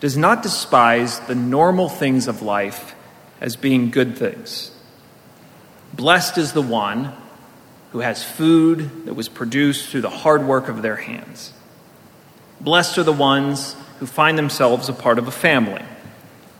does 0.00 0.16
not 0.16 0.42
despise 0.42 1.20
the 1.20 1.34
normal 1.34 1.88
things 1.88 2.26
of 2.26 2.42
life 2.42 2.94
as 3.40 3.56
being 3.56 3.90
good 3.90 4.16
things. 4.16 4.70
Blessed 5.92 6.38
is 6.38 6.52
the 6.52 6.62
one 6.62 7.12
who 7.92 8.00
has 8.00 8.24
food 8.24 9.06
that 9.06 9.14
was 9.14 9.28
produced 9.28 9.90
through 9.90 10.00
the 10.00 10.10
hard 10.10 10.44
work 10.44 10.68
of 10.68 10.82
their 10.82 10.96
hands. 10.96 11.52
Blessed 12.60 12.98
are 12.98 13.02
the 13.02 13.12
ones 13.12 13.76
who 13.98 14.06
find 14.06 14.38
themselves 14.38 14.88
a 14.88 14.92
part 14.92 15.18
of 15.18 15.28
a 15.28 15.32
family, 15.32 15.82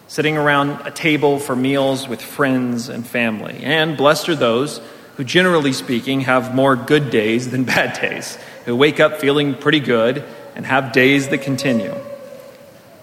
sitting 0.09 0.37
around 0.37 0.87
a 0.87 0.91
table 0.91 1.39
for 1.39 1.55
meals 1.55 2.09
with 2.09 2.21
friends 2.21 2.89
and 2.89 3.07
family. 3.07 3.61
And 3.63 3.97
blessed 3.97 4.29
are 4.29 4.35
those 4.35 4.81
who, 5.17 5.25
generally 5.25 5.73
speaking, 5.73 6.23
have 6.23 6.55
more 6.55 6.75
good 6.75 7.11
days 7.11 7.51
than 7.51 7.65
bad 7.77 8.01
days, 8.01 8.37
who 8.65 8.75
wake 8.77 9.01
up 9.01 9.21
feeling 9.21 9.55
pretty 9.55 9.81
good 9.81 10.25
and 10.57 10.67
have 10.67 10.93
days 10.93 11.29
that 11.29 11.43
continue. 11.43 11.95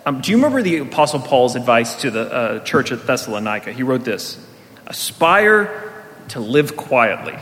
Um, 0.08 0.22
do 0.22 0.32
you 0.32 0.38
remember 0.38 0.62
the 0.62 0.78
Apostle 0.78 1.20
Paul's 1.20 1.58
advice 1.58 1.96
to 2.04 2.10
the 2.10 2.34
uh, 2.34 2.60
church 2.62 2.94
at 2.94 3.06
Thessalonica? 3.06 3.74
He 3.74 3.84
wrote 3.84 4.06
this 4.06 4.38
Aspire 4.86 5.92
to 6.30 6.40
live 6.40 6.78
quietly, 6.78 7.38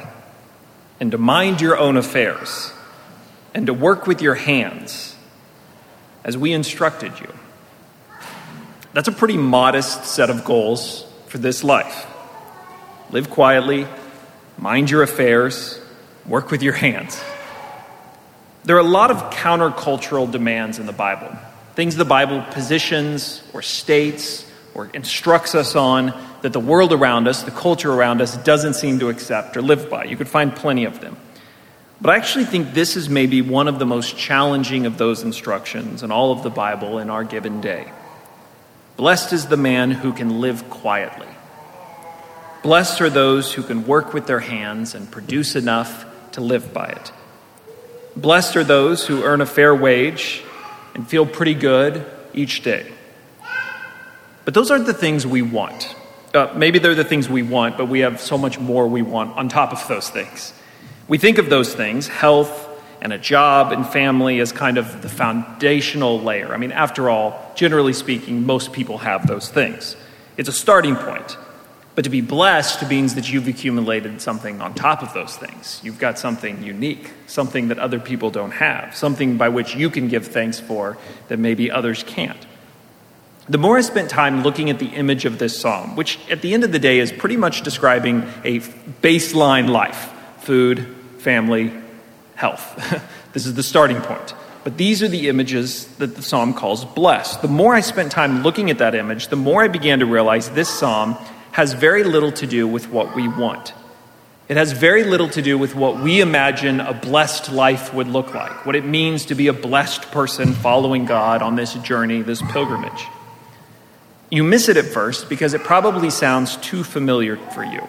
and 0.99 1.11
to 1.11 1.19
mind 1.19 1.61
your 1.61 1.77
own 1.77 1.95
affairs, 1.95 2.73
and 3.53 3.67
to 3.67 3.73
work 3.75 4.07
with 4.07 4.19
your 4.19 4.33
hands, 4.33 5.15
as 6.23 6.39
we 6.39 6.53
instructed 6.53 7.11
you. 7.19 7.31
That's 8.93 9.09
a 9.09 9.11
pretty 9.11 9.37
modest 9.37 10.05
set 10.05 10.31
of 10.31 10.43
goals 10.43 11.05
for 11.27 11.37
this 11.37 11.63
life. 11.63 12.07
Live 13.11 13.29
quietly, 13.29 13.85
mind 14.57 14.89
your 14.89 15.03
affairs, 15.03 15.79
work 16.25 16.49
with 16.49 16.63
your 16.63 16.73
hands. 16.73 17.23
There 18.63 18.75
are 18.75 18.79
a 18.79 18.83
lot 18.83 19.11
of 19.11 19.17
countercultural 19.29 20.31
demands 20.31 20.79
in 20.79 20.87
the 20.87 20.93
Bible 20.93 21.37
things 21.75 21.95
the 21.95 22.05
Bible 22.05 22.41
positions 22.51 23.43
or 23.53 23.61
states 23.61 24.49
or 24.73 24.87
instructs 24.93 25.55
us 25.55 25.75
on 25.75 26.13
that 26.41 26.53
the 26.53 26.59
world 26.59 26.93
around 26.93 27.27
us, 27.27 27.43
the 27.43 27.51
culture 27.51 27.91
around 27.91 28.21
us, 28.21 28.37
doesn't 28.37 28.73
seem 28.73 28.99
to 28.99 29.09
accept 29.09 29.57
or 29.57 29.61
live 29.61 29.89
by. 29.89 30.05
You 30.05 30.17
could 30.17 30.29
find 30.29 30.55
plenty 30.55 30.85
of 30.85 31.01
them. 31.01 31.17
But 32.01 32.11
I 32.11 32.17
actually 32.17 32.45
think 32.45 32.73
this 32.73 32.97
is 32.97 33.09
maybe 33.09 33.41
one 33.41 33.67
of 33.67 33.79
the 33.79 33.85
most 33.85 34.17
challenging 34.17 34.85
of 34.85 34.97
those 34.97 35.23
instructions 35.23 36.03
in 36.03 36.11
all 36.11 36.31
of 36.31 36.43
the 36.43 36.49
Bible 36.49 36.99
in 36.99 37.09
our 37.09 37.23
given 37.23 37.61
day. 37.61 37.91
Blessed 38.97 39.33
is 39.33 39.47
the 39.47 39.57
man 39.57 39.91
who 39.91 40.13
can 40.13 40.41
live 40.41 40.69
quietly. 40.69 41.27
Blessed 42.63 43.01
are 43.01 43.09
those 43.09 43.53
who 43.53 43.63
can 43.63 43.85
work 43.85 44.13
with 44.13 44.27
their 44.27 44.39
hands 44.39 44.95
and 44.95 45.09
produce 45.09 45.55
enough 45.55 46.05
to 46.33 46.41
live 46.41 46.73
by 46.73 46.87
it. 46.87 47.11
Blessed 48.15 48.55
are 48.55 48.63
those 48.63 49.05
who 49.05 49.23
earn 49.23 49.41
a 49.41 49.45
fair 49.45 49.73
wage 49.75 50.43
and 50.95 51.07
feel 51.07 51.25
pretty 51.25 51.53
good 51.53 52.05
each 52.33 52.63
day. 52.63 52.91
But 54.45 54.53
those 54.53 54.71
aren't 54.71 54.85
the 54.85 54.93
things 54.93 55.27
we 55.27 55.41
want. 55.41 55.95
Uh, 56.33 56.51
maybe 56.55 56.79
they're 56.79 56.95
the 56.95 57.03
things 57.03 57.29
we 57.29 57.43
want, 57.43 57.77
but 57.77 57.85
we 57.85 57.99
have 57.99 58.19
so 58.19 58.37
much 58.37 58.59
more 58.59 58.87
we 58.87 59.01
want 59.01 59.37
on 59.37 59.49
top 59.49 59.71
of 59.71 59.87
those 59.87 60.09
things. 60.09 60.53
We 61.07 61.17
think 61.17 61.37
of 61.37 61.49
those 61.49 61.75
things, 61.75 62.07
health 62.07 62.69
and 63.01 63.13
a 63.13 63.17
job 63.17 63.71
and 63.71 63.87
family, 63.87 64.39
as 64.39 64.51
kind 64.51 64.77
of 64.77 65.01
the 65.01 65.09
foundational 65.09 66.19
layer. 66.19 66.53
I 66.53 66.57
mean, 66.57 66.71
after 66.71 67.09
all, 67.09 67.51
generally 67.55 67.93
speaking, 67.93 68.45
most 68.45 68.73
people 68.73 68.97
have 68.99 69.27
those 69.27 69.49
things. 69.49 69.95
It's 70.37 70.49
a 70.49 70.53
starting 70.53 70.95
point. 70.95 71.37
But 71.95 72.03
to 72.03 72.09
be 72.09 72.19
blessed 72.19 72.87
means 72.89 73.15
that 73.15 73.31
you've 73.31 73.47
accumulated 73.47 74.21
something 74.21 74.61
on 74.61 74.73
top 74.73 75.01
of 75.01 75.13
those 75.13 75.37
things. 75.37 75.79
You've 75.81 75.97
got 75.97 76.19
something 76.19 76.61
unique, 76.61 77.09
something 77.25 77.69
that 77.69 77.79
other 77.79 77.99
people 77.99 78.29
don't 78.29 78.51
have, 78.51 78.95
something 78.95 79.37
by 79.37 79.47
which 79.47 79.75
you 79.75 79.89
can 79.89 80.09
give 80.09 80.27
thanks 80.27 80.59
for 80.59 80.97
that 81.29 81.39
maybe 81.39 81.71
others 81.71 82.03
can't. 82.03 82.45
The 83.47 83.57
more 83.57 83.77
I 83.77 83.81
spent 83.81 84.09
time 84.09 84.43
looking 84.43 84.69
at 84.69 84.79
the 84.79 84.87
image 84.87 85.23
of 85.23 85.39
this 85.39 85.57
psalm, 85.57 85.95
which 85.95 86.19
at 86.29 86.41
the 86.41 86.53
end 86.53 86.65
of 86.65 86.73
the 86.73 86.79
day 86.79 86.99
is 86.99 87.13
pretty 87.13 87.37
much 87.37 87.61
describing 87.61 88.23
a 88.43 88.59
baseline 89.01 89.69
life 89.69 90.11
food, 90.39 90.85
family, 91.19 91.71
health. 92.35 92.75
this 93.33 93.45
is 93.45 93.53
the 93.53 93.63
starting 93.63 94.01
point. 94.01 94.33
But 94.63 94.77
these 94.77 95.01
are 95.03 95.07
the 95.07 95.29
images 95.29 95.85
that 95.97 96.15
the 96.15 96.23
psalm 96.23 96.53
calls 96.53 96.83
blessed. 96.85 97.41
The 97.41 97.47
more 97.47 97.73
I 97.73 97.81
spent 97.81 98.11
time 98.11 98.41
looking 98.41 98.69
at 98.69 98.79
that 98.79 98.95
image, 98.95 99.27
the 99.27 99.35
more 99.35 99.63
I 99.63 99.67
began 99.67 99.99
to 99.99 100.05
realize 100.05 100.49
this 100.49 100.69
psalm 100.69 101.17
has 101.55 101.71
very 101.71 102.03
little 102.03 102.33
to 102.33 102.45
do 102.45 102.67
with 102.67 102.89
what 102.89 103.15
we 103.15 103.29
want. 103.29 103.73
It 104.49 104.57
has 104.57 104.73
very 104.73 105.05
little 105.05 105.29
to 105.29 105.41
do 105.41 105.57
with 105.57 105.73
what 105.73 106.01
we 106.01 106.19
imagine 106.19 106.81
a 106.81 106.93
blessed 106.93 107.49
life 107.49 107.93
would 107.93 108.09
look 108.09 108.33
like, 108.33 108.65
what 108.65 108.75
it 108.75 108.83
means 108.83 109.27
to 109.27 109.35
be 109.35 109.47
a 109.47 109.53
blessed 109.53 110.11
person 110.11 110.51
following 110.51 111.05
God 111.05 111.41
on 111.41 111.55
this 111.55 111.73
journey, 111.75 112.21
this 112.23 112.41
pilgrimage. 112.41 113.05
You 114.29 114.43
miss 114.43 114.67
it 114.67 114.75
at 114.75 114.83
first 114.83 115.29
because 115.29 115.53
it 115.53 115.63
probably 115.63 116.09
sounds 116.09 116.57
too 116.57 116.83
familiar 116.83 117.37
for 117.37 117.63
you. 117.63 117.87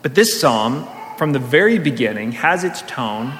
But 0.00 0.14
this 0.14 0.40
psalm, 0.40 0.88
from 1.18 1.34
the 1.34 1.38
very 1.38 1.78
beginning, 1.78 2.32
has 2.32 2.64
its 2.64 2.80
tone, 2.80 3.34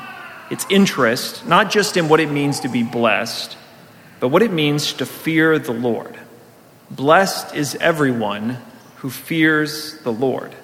its 0.50 0.66
interest, 0.68 1.46
not 1.46 1.70
just 1.70 1.96
in 1.96 2.10
what 2.10 2.20
it 2.20 2.30
means 2.30 2.60
to 2.60 2.68
be 2.68 2.82
blessed, 2.82 3.56
but 4.20 4.28
what 4.28 4.42
it 4.42 4.52
means 4.52 4.92
to 4.92 5.06
fear 5.06 5.58
the 5.58 5.72
Lord. 5.72 6.18
Blessed 6.90 7.54
is 7.54 7.76
everyone 7.76 8.58
who 9.02 9.10
fears 9.10 9.98
the 10.02 10.12
Lord. 10.12 10.54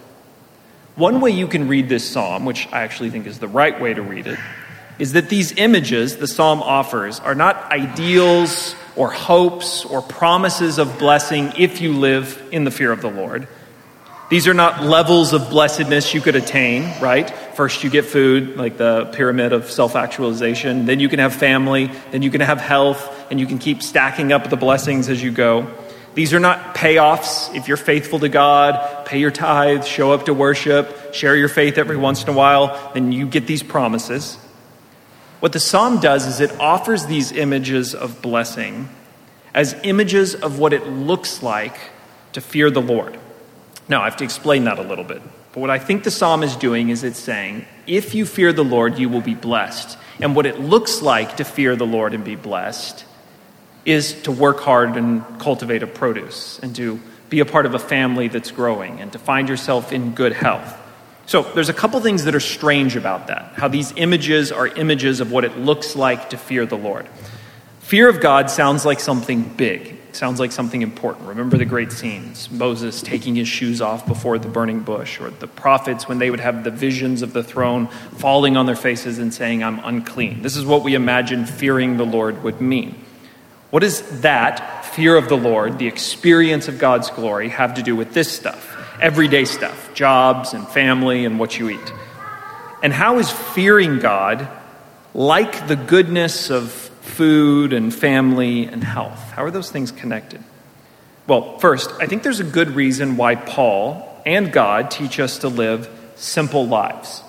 One 0.95 1.21
way 1.21 1.33
you 1.33 1.49
can 1.49 1.67
read 1.67 1.89
this 1.89 2.09
psalm, 2.09 2.45
which 2.45 2.69
I 2.73 2.83
actually 2.83 3.11
think 3.11 3.27
is 3.27 3.41
the 3.41 3.49
right 3.49 3.81
way 3.81 3.95
to 3.95 4.01
read 4.01 4.29
it, 4.29 4.39
is 5.01 5.15
that 5.15 5.29
these 5.29 5.53
images 5.57 6.19
the 6.19 6.29
psalm 6.29 6.63
offers 6.63 7.19
are 7.19 7.35
not 7.35 7.57
ideals 7.73 8.77
or 8.95 9.11
hopes 9.11 9.85
or 9.85 10.03
promises 10.03 10.79
of 10.79 11.01
blessing 11.01 11.53
if 11.59 11.81
you 11.81 11.93
live 11.93 12.41
in 12.53 12.63
the 12.63 12.71
fear 12.71 12.93
of 12.93 13.03
the 13.03 13.11
Lord. 13.11 13.49
These 14.31 14.47
are 14.47 14.55
not 14.55 14.85
levels 14.85 15.33
of 15.33 15.51
blessedness 15.51 16.15
you 16.15 16.21
could 16.21 16.37
attain, 16.37 17.01
right? 17.01 17.29
First, 17.55 17.83
you 17.83 17.91
get 17.91 18.05
food, 18.05 18.57
like 18.57 18.77
the 18.77 19.07
pyramid 19.07 19.53
of 19.53 19.69
self 19.69 19.97
actualization. 19.97 20.87
Then 20.87 21.01
you 21.01 21.09
can 21.09 21.19
have 21.19 21.35
family. 21.35 21.91
Then 22.13 22.23
you 22.23 22.31
can 22.31 22.43
have 22.43 22.61
health. 22.61 23.17
And 23.31 23.41
you 23.41 23.47
can 23.47 23.59
keep 23.59 23.83
stacking 23.83 24.33
up 24.33 24.49
the 24.49 24.57
blessings 24.57 25.09
as 25.09 25.21
you 25.21 25.33
go. 25.33 25.75
These 26.15 26.35
are 26.35 26.41
not 26.41 26.75
payoffs. 26.75 27.55
If 27.55 27.69
you're 27.69 27.77
faithful 27.77 28.19
to 28.21 28.29
God, 28.29 29.07
pay 29.07 29.19
your 29.19 29.31
tithes, 29.31 29.87
show 29.87 30.13
up 30.13 30.27
to 30.27 30.35
worship, 30.35 31.15
share 31.15 31.37
your 31.37 31.49
faith 31.49 31.79
every 31.79 31.97
once 31.97 32.23
in 32.23 32.29
a 32.29 32.33
while, 32.33 32.91
then 32.95 33.13
you 33.13 33.27
get 33.27 33.47
these 33.47 33.63
promises. 33.63 34.37
What 35.41 35.53
the 35.53 35.61
psalm 35.61 36.01
does 36.01 36.27
is 36.27 36.41
it 36.41 36.59
offers 36.59 37.07
these 37.07 37.31
images 37.31 37.95
of 37.95 38.21
blessing 38.21 38.89
as 39.55 39.77
images 39.85 40.35
of 40.35 40.59
what 40.59 40.73
it 40.73 40.87
looks 40.87 41.43
like 41.43 41.77
to 42.33 42.41
fear 42.41 42.71
the 42.71 42.83
Lord. 42.83 43.19
Now, 43.89 44.03
I 44.03 44.05
have 44.05 44.17
to 44.17 44.25
explain 44.25 44.65
that 44.65 44.79
a 44.79 44.83
little 44.83 45.05
bit. 45.05 45.23
But 45.53 45.61
what 45.61 45.71
I 45.71 45.79
think 45.79 46.05
the 46.05 46.11
psalm 46.11 46.43
is 46.43 46.57
doing 46.57 46.91
is 46.91 47.05
it's 47.05 47.19
saying, 47.19 47.65
if 47.87 48.15
you 48.15 48.27
fear 48.27 48.53
the 48.53 48.65
Lord, 48.65 48.99
you 48.99 49.09
will 49.09 49.21
be 49.21 49.35
blessed. 49.35 49.97
And 50.21 50.37
what 50.37 50.47
it 50.47 50.61
looks 50.61 51.01
like 51.01 51.37
to 51.37 51.45
fear 51.45 51.77
the 51.77 51.87
Lord 51.87 52.13
and 52.13 52.25
be 52.25 52.37
blessed 52.37 53.05
is 53.89 54.13
to 54.23 54.31
work 54.31 54.61
hard 54.61 54.97
and 54.97 55.25
cultivate 55.41 55.83
a 55.83 55.87
produce 55.87 56.59
and 56.63 56.77
to 56.77 57.01
be 57.31 57.41
a 57.41 57.47
part 57.47 57.65
of 57.65 57.75
a 57.75 57.79
family 57.79 58.29
that's 58.29 58.51
growing 58.51 59.01
and 59.01 59.13
to 59.13 59.19
find 59.19 59.49
yourself 59.49 59.93
in 59.93 60.15
good 60.15 60.33
health. 60.33 60.77
So, 61.27 61.43
there's 61.43 61.69
a 61.69 61.75
couple 61.75 62.01
things 62.01 62.25
that 62.25 62.35
are 62.35 62.41
strange 62.41 62.97
about 62.97 63.27
that. 63.27 63.53
How 63.55 63.69
these 63.69 63.93
images 63.97 64.51
are 64.51 64.67
images 64.67 65.21
of 65.21 65.31
what 65.31 65.45
it 65.45 65.59
looks 65.59 65.95
like 65.95 66.31
to 66.31 66.39
fear 66.39 66.65
the 66.65 66.77
Lord. 66.77 67.07
Fear 67.81 68.09
of 68.09 68.21
God 68.21 68.51
sounds 68.51 68.85
like 68.85 69.01
something 69.01 69.43
big, 69.43 69.97
sounds 70.13 70.41
like 70.41 70.53
something 70.53 70.81
important. 70.81 71.29
Remember 71.29 71.57
the 71.57 71.67
great 71.67 71.93
scenes 71.93 72.51
Moses 72.51 73.03
taking 73.03 73.35
his 73.35 73.49
shoes 73.49 73.81
off 73.81 74.07
before 74.07 74.39
the 74.39 74.49
burning 74.49 74.81
bush, 74.81 75.21
or 75.21 75.31
the 75.31 75.47
prophets 75.47 76.09
when 76.09 76.19
they 76.19 76.31
would 76.31 76.41
have 76.41 76.65
the 76.65 76.71
visions 76.71 77.23
of 77.23 77.33
the 77.33 77.43
throne 77.43 77.89
falling 78.17 78.57
on 78.57 78.67
their 78.67 78.77
faces 78.77 79.19
and 79.19 79.33
saying, 79.33 79.63
I'm 79.63 79.81
unclean. 79.81 80.43
This 80.43 80.57
is 80.57 80.65
what 80.65 80.83
we 80.83 80.95
imagine 80.95 81.47
fearing 81.47 81.97
the 81.97 82.07
Lord 82.07 82.43
would 82.43 82.61
mean. 82.61 83.05
What 83.71 83.81
does 83.81 84.21
that, 84.23 84.87
fear 84.87 85.15
of 85.17 85.29
the 85.29 85.37
Lord, 85.37 85.79
the 85.79 85.87
experience 85.87 86.69
of 86.69 86.79
God's 86.79 87.11
glory, 87.11 87.51
have 87.51 87.75
to 87.75 87.83
do 87.83 87.95
with 87.95 88.15
this 88.15 88.33
stuff? 88.33 88.77
Everyday 88.99 89.45
stuff, 89.45 89.93
jobs 89.93 90.55
and 90.55 90.67
family 90.67 91.27
and 91.27 91.39
what 91.39 91.59
you 91.59 91.69
eat. 91.69 91.93
And 92.83 92.93
how 92.95 93.19
is 93.19 93.31
fearing 93.31 93.99
God 93.99 94.49
like 95.13 95.69
the 95.69 95.77
goodness 95.77 96.51
of 96.51 96.71
food 96.71 97.75
and 97.75 97.95
family 97.95 98.65
and 98.65 98.83
health? 98.83 99.21
How 99.33 99.45
are 99.45 99.51
those 99.51 99.71
things 99.71 99.93
connected? 99.93 100.43
Well, 101.27 101.59
first, 101.59 101.91
I 102.01 102.07
think 102.07 102.23
there's 102.23 102.41
a 102.41 102.45
good 102.45 102.71
reason 102.71 103.19
why 103.19 103.35
Paul 103.35 104.23
and 104.25 104.51
God 104.51 104.91
teach 104.91 105.21
us 105.21 105.39
to 105.41 105.49
live 105.49 105.91
simple 106.17 106.67
lives. 106.67 107.23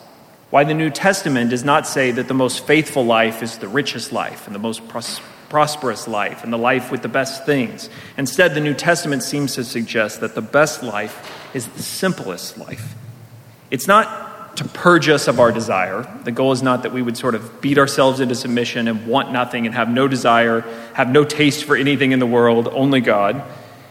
Why 0.51 0.63
the 0.63 0.73
New 0.73 0.89
Testament 0.89 1.49
does 1.49 1.65
not 1.65 1.85
say 1.85 2.11
that 2.11 2.29
the 2.29 2.33
most 2.33 2.65
faithful 2.65 3.05
life 3.05 3.43
is 3.43 3.57
the 3.57 3.67
richest 3.67 4.13
life 4.13 4.47
and 4.47 4.55
the 4.55 4.59
most 4.59 4.87
prosperous 4.87 5.38
prosperous 5.49 6.07
life 6.07 6.43
and 6.43 6.53
the 6.53 6.57
life 6.57 6.91
with 6.91 7.01
the 7.01 7.09
best 7.09 7.45
things. 7.45 7.89
Instead, 8.17 8.53
the 8.53 8.61
New 8.61 8.73
Testament 8.73 9.23
seems 9.23 9.55
to 9.55 9.63
suggest 9.63 10.21
that 10.21 10.35
the 10.35 10.41
best 10.41 10.83
life 10.83 11.55
is 11.55 11.67
the 11.67 11.83
simplest 11.83 12.57
life. 12.57 12.95
It's 13.71 13.87
not 13.87 14.57
to 14.57 14.65
purge 14.65 15.09
us 15.09 15.27
of 15.27 15.39
our 15.39 15.51
desire. 15.51 16.05
The 16.23 16.31
goal 16.31 16.51
is 16.51 16.61
not 16.61 16.83
that 16.83 16.91
we 16.91 17.01
would 17.01 17.17
sort 17.17 17.35
of 17.35 17.61
beat 17.61 17.77
ourselves 17.77 18.19
into 18.19 18.35
submission 18.35 18.87
and 18.87 19.07
want 19.07 19.31
nothing 19.31 19.65
and 19.65 19.73
have 19.73 19.89
no 19.89 20.07
desire, 20.07 20.61
have 20.93 21.09
no 21.09 21.23
taste 21.23 21.63
for 21.63 21.75
anything 21.75 22.11
in 22.11 22.19
the 22.19 22.25
world, 22.25 22.67
only 22.67 22.99
God. 22.99 23.41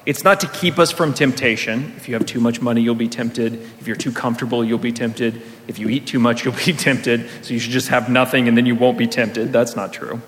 It's 0.05 0.25
not 0.25 0.41
to 0.41 0.47
keep 0.49 0.79
us 0.79 0.91
from 0.91 1.13
temptation. 1.13 1.93
If 1.97 2.09
you 2.09 2.15
have 2.15 2.25
too 2.27 2.41
much 2.41 2.61
money, 2.61 2.81
you'll 2.81 2.95
be 2.95 3.09
tempted. 3.09 3.55
If 3.79 3.87
you're 3.87 3.97
too 3.97 4.13
comfortable, 4.13 4.65
you'll 4.65 4.79
be 4.79 4.93
tempted. 4.93 5.43
If 5.67 5.79
you 5.79 5.89
eat 5.89 6.07
too 6.07 6.19
much, 6.19 6.45
you'll 6.45 6.55
be 6.55 6.73
tempted. 6.73 7.29
So 7.43 7.55
you 7.55 7.61
should 7.61 7.73
just 7.73 7.89
have 7.89 8.09
nothing 8.09 8.49
and 8.49 8.57
then 8.57 8.67
you 8.67 8.75
won't 8.75 8.99
be 8.99 9.07
tempted. 9.07 9.53
That's 9.53 9.77
not 9.77 9.93
true. 9.93 10.21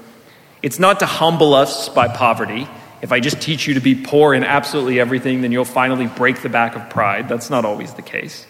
It's 0.63 0.79
not 0.79 1.01
to 1.01 1.07
humble 1.07 1.55
us 1.55 1.89
by 1.89 2.09
poverty. 2.09 2.69
If 3.03 3.13
I 3.13 3.21
just 3.21 3.41
teach 3.41 3.67
you 3.67 3.75
to 3.75 3.81
be 3.81 3.95
poor 3.95 4.35
in 4.35 4.45
absolutely 4.45 5.01
everything, 5.01 5.41
then 5.41 5.53
you'll 5.53 5.65
finally 5.65 6.07
break 6.07 6.43
the 6.43 6.49
back 6.49 6.77
of 6.77 6.91
pride. 6.91 7.29
That's 7.29 7.49
not 7.49 7.65
always 7.65 7.95
the 7.95 8.03
case. 8.03 8.47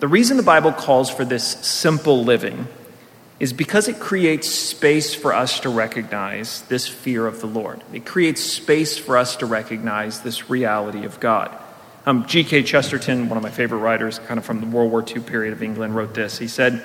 The 0.00 0.08
reason 0.08 0.36
the 0.36 0.42
Bible 0.42 0.72
calls 0.72 1.10
for 1.10 1.24
this 1.24 1.44
simple 1.44 2.24
living 2.24 2.66
is 3.40 3.52
because 3.52 3.86
it 3.86 4.00
creates 4.00 4.48
space 4.48 5.14
for 5.14 5.32
us 5.32 5.60
to 5.60 5.68
recognize 5.68 6.62
this 6.62 6.88
fear 6.88 7.26
of 7.26 7.40
the 7.40 7.46
Lord. 7.46 7.82
It 7.92 8.04
creates 8.04 8.42
space 8.42 8.98
for 8.98 9.16
us 9.16 9.36
to 9.36 9.46
recognize 9.46 10.20
this 10.20 10.50
reality 10.50 11.04
of 11.04 11.20
God. 11.20 11.56
Um, 12.04 12.26
G.K. 12.26 12.64
Chesterton, 12.64 13.28
one 13.28 13.36
of 13.36 13.42
my 13.42 13.50
favorite 13.50 13.78
writers, 13.78 14.18
kind 14.20 14.38
of 14.38 14.44
from 14.44 14.60
the 14.60 14.66
World 14.66 14.90
War 14.90 15.04
II 15.06 15.20
period 15.20 15.52
of 15.52 15.62
England, 15.62 15.94
wrote 15.94 16.14
this. 16.14 16.38
He 16.38 16.48
said, 16.48 16.82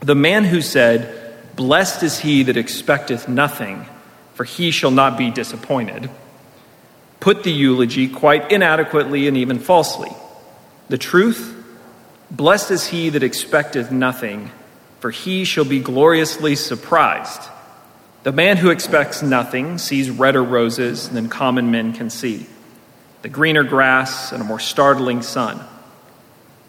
The 0.00 0.14
man 0.14 0.44
who 0.44 0.62
said, 0.62 1.27
Blessed 1.58 2.04
is 2.04 2.20
he 2.20 2.44
that 2.44 2.56
expecteth 2.56 3.26
nothing, 3.26 3.84
for 4.34 4.44
he 4.44 4.70
shall 4.70 4.92
not 4.92 5.18
be 5.18 5.32
disappointed. 5.32 6.08
Put 7.18 7.42
the 7.42 7.50
eulogy 7.50 8.08
quite 8.08 8.52
inadequately 8.52 9.26
and 9.26 9.36
even 9.36 9.58
falsely. 9.58 10.12
The 10.88 10.98
truth, 10.98 11.52
blessed 12.30 12.70
is 12.70 12.86
he 12.86 13.08
that 13.10 13.24
expecteth 13.24 13.90
nothing, 13.90 14.52
for 15.00 15.10
he 15.10 15.42
shall 15.42 15.64
be 15.64 15.80
gloriously 15.80 16.54
surprised. 16.54 17.42
The 18.22 18.30
man 18.30 18.58
who 18.58 18.70
expects 18.70 19.20
nothing 19.20 19.78
sees 19.78 20.10
redder 20.10 20.44
roses 20.44 21.08
than 21.08 21.28
common 21.28 21.72
men 21.72 21.92
can 21.92 22.08
see, 22.08 22.46
the 23.22 23.28
greener 23.28 23.64
grass 23.64 24.30
and 24.30 24.40
a 24.40 24.44
more 24.44 24.60
startling 24.60 25.22
sun. 25.22 25.60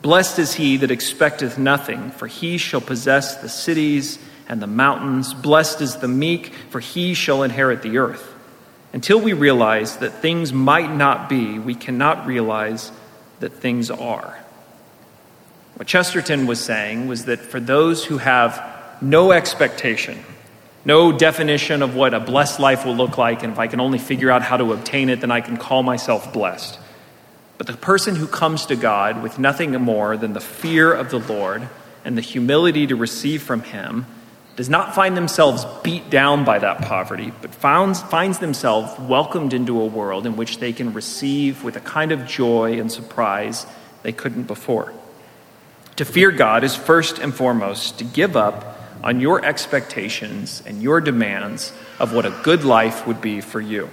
Blessed 0.01 0.39
is 0.39 0.55
he 0.55 0.77
that 0.77 0.89
expecteth 0.89 1.59
nothing, 1.59 2.09
for 2.09 2.25
he 2.25 2.57
shall 2.57 2.81
possess 2.81 3.35
the 3.35 3.49
cities 3.49 4.17
and 4.49 4.61
the 4.61 4.67
mountains. 4.67 5.33
Blessed 5.33 5.79
is 5.79 5.97
the 5.97 6.07
meek, 6.07 6.53
for 6.71 6.79
he 6.79 7.13
shall 7.13 7.43
inherit 7.43 7.83
the 7.83 7.99
earth. 7.99 8.33
Until 8.91 9.21
we 9.21 9.33
realize 9.33 9.97
that 9.97 10.21
things 10.21 10.51
might 10.51 10.93
not 10.93 11.29
be, 11.29 11.59
we 11.59 11.75
cannot 11.75 12.25
realize 12.25 12.91
that 13.39 13.53
things 13.53 13.91
are. 13.91 14.39
What 15.75 15.87
Chesterton 15.87 16.47
was 16.47 16.59
saying 16.59 17.07
was 17.07 17.25
that 17.25 17.39
for 17.39 17.59
those 17.59 18.03
who 18.03 18.17
have 18.17 18.97
no 19.01 19.31
expectation, 19.31 20.21
no 20.83 21.11
definition 21.11 21.83
of 21.83 21.95
what 21.95 22.15
a 22.15 22.19
blessed 22.19 22.59
life 22.59 22.83
will 22.85 22.95
look 22.95 23.17
like, 23.17 23.43
and 23.43 23.53
if 23.53 23.59
I 23.59 23.67
can 23.67 23.79
only 23.79 23.99
figure 23.99 24.31
out 24.31 24.41
how 24.41 24.57
to 24.57 24.73
obtain 24.73 25.09
it, 25.09 25.21
then 25.21 25.29
I 25.31 25.41
can 25.41 25.57
call 25.57 25.83
myself 25.83 26.33
blessed. 26.33 26.79
But 27.59 27.67
the 27.67 27.73
person 27.73 28.15
who 28.15 28.25
comes 28.25 28.65
to 28.67 28.75
God 28.75 29.21
with 29.21 29.37
nothing 29.37 29.71
more 29.73 30.17
than 30.17 30.33
the 30.33 30.41
fear 30.41 30.91
of 30.91 31.11
the 31.11 31.19
Lord 31.19 31.69
and 32.03 32.17
the 32.17 32.21
humility 32.21 32.87
to 32.87 32.95
receive 32.95 33.43
from 33.43 33.61
Him 33.61 34.05
does 34.59 34.69
not 34.69 34.93
find 34.93 35.15
themselves 35.15 35.63
beat 35.83 36.09
down 36.09 36.43
by 36.43 36.59
that 36.59 36.81
poverty, 36.81 37.31
but 37.41 37.55
finds, 37.55 38.01
finds 38.01 38.39
themselves 38.39 38.93
welcomed 38.99 39.53
into 39.53 39.79
a 39.79 39.85
world 39.85 40.25
in 40.25 40.35
which 40.35 40.57
they 40.57 40.73
can 40.73 40.91
receive 40.91 41.63
with 41.63 41.77
a 41.77 41.79
kind 41.79 42.11
of 42.11 42.27
joy 42.27 42.77
and 42.77 42.91
surprise 42.91 43.65
they 44.03 44.11
couldn't 44.11 44.43
before. 44.43 44.91
To 45.95 46.03
fear 46.03 46.29
God 46.29 46.65
is 46.65 46.75
first 46.75 47.19
and 47.19 47.33
foremost 47.33 47.99
to 47.99 48.03
give 48.03 48.35
up 48.35 48.77
on 49.01 49.21
your 49.21 49.45
expectations 49.45 50.61
and 50.65 50.83
your 50.83 50.99
demands 50.99 51.71
of 51.97 52.11
what 52.11 52.25
a 52.25 52.37
good 52.43 52.65
life 52.65 53.07
would 53.07 53.21
be 53.21 53.39
for 53.39 53.61
you. 53.61 53.89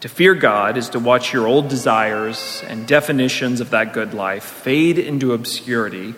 To 0.00 0.08
fear 0.08 0.34
God 0.34 0.78
is 0.78 0.88
to 0.88 0.98
watch 0.98 1.32
your 1.32 1.46
old 1.46 1.68
desires 1.68 2.60
and 2.66 2.88
definitions 2.88 3.60
of 3.60 3.70
that 3.70 3.92
good 3.92 4.14
life 4.14 4.42
fade 4.42 4.98
into 4.98 5.32
obscurity 5.32 6.16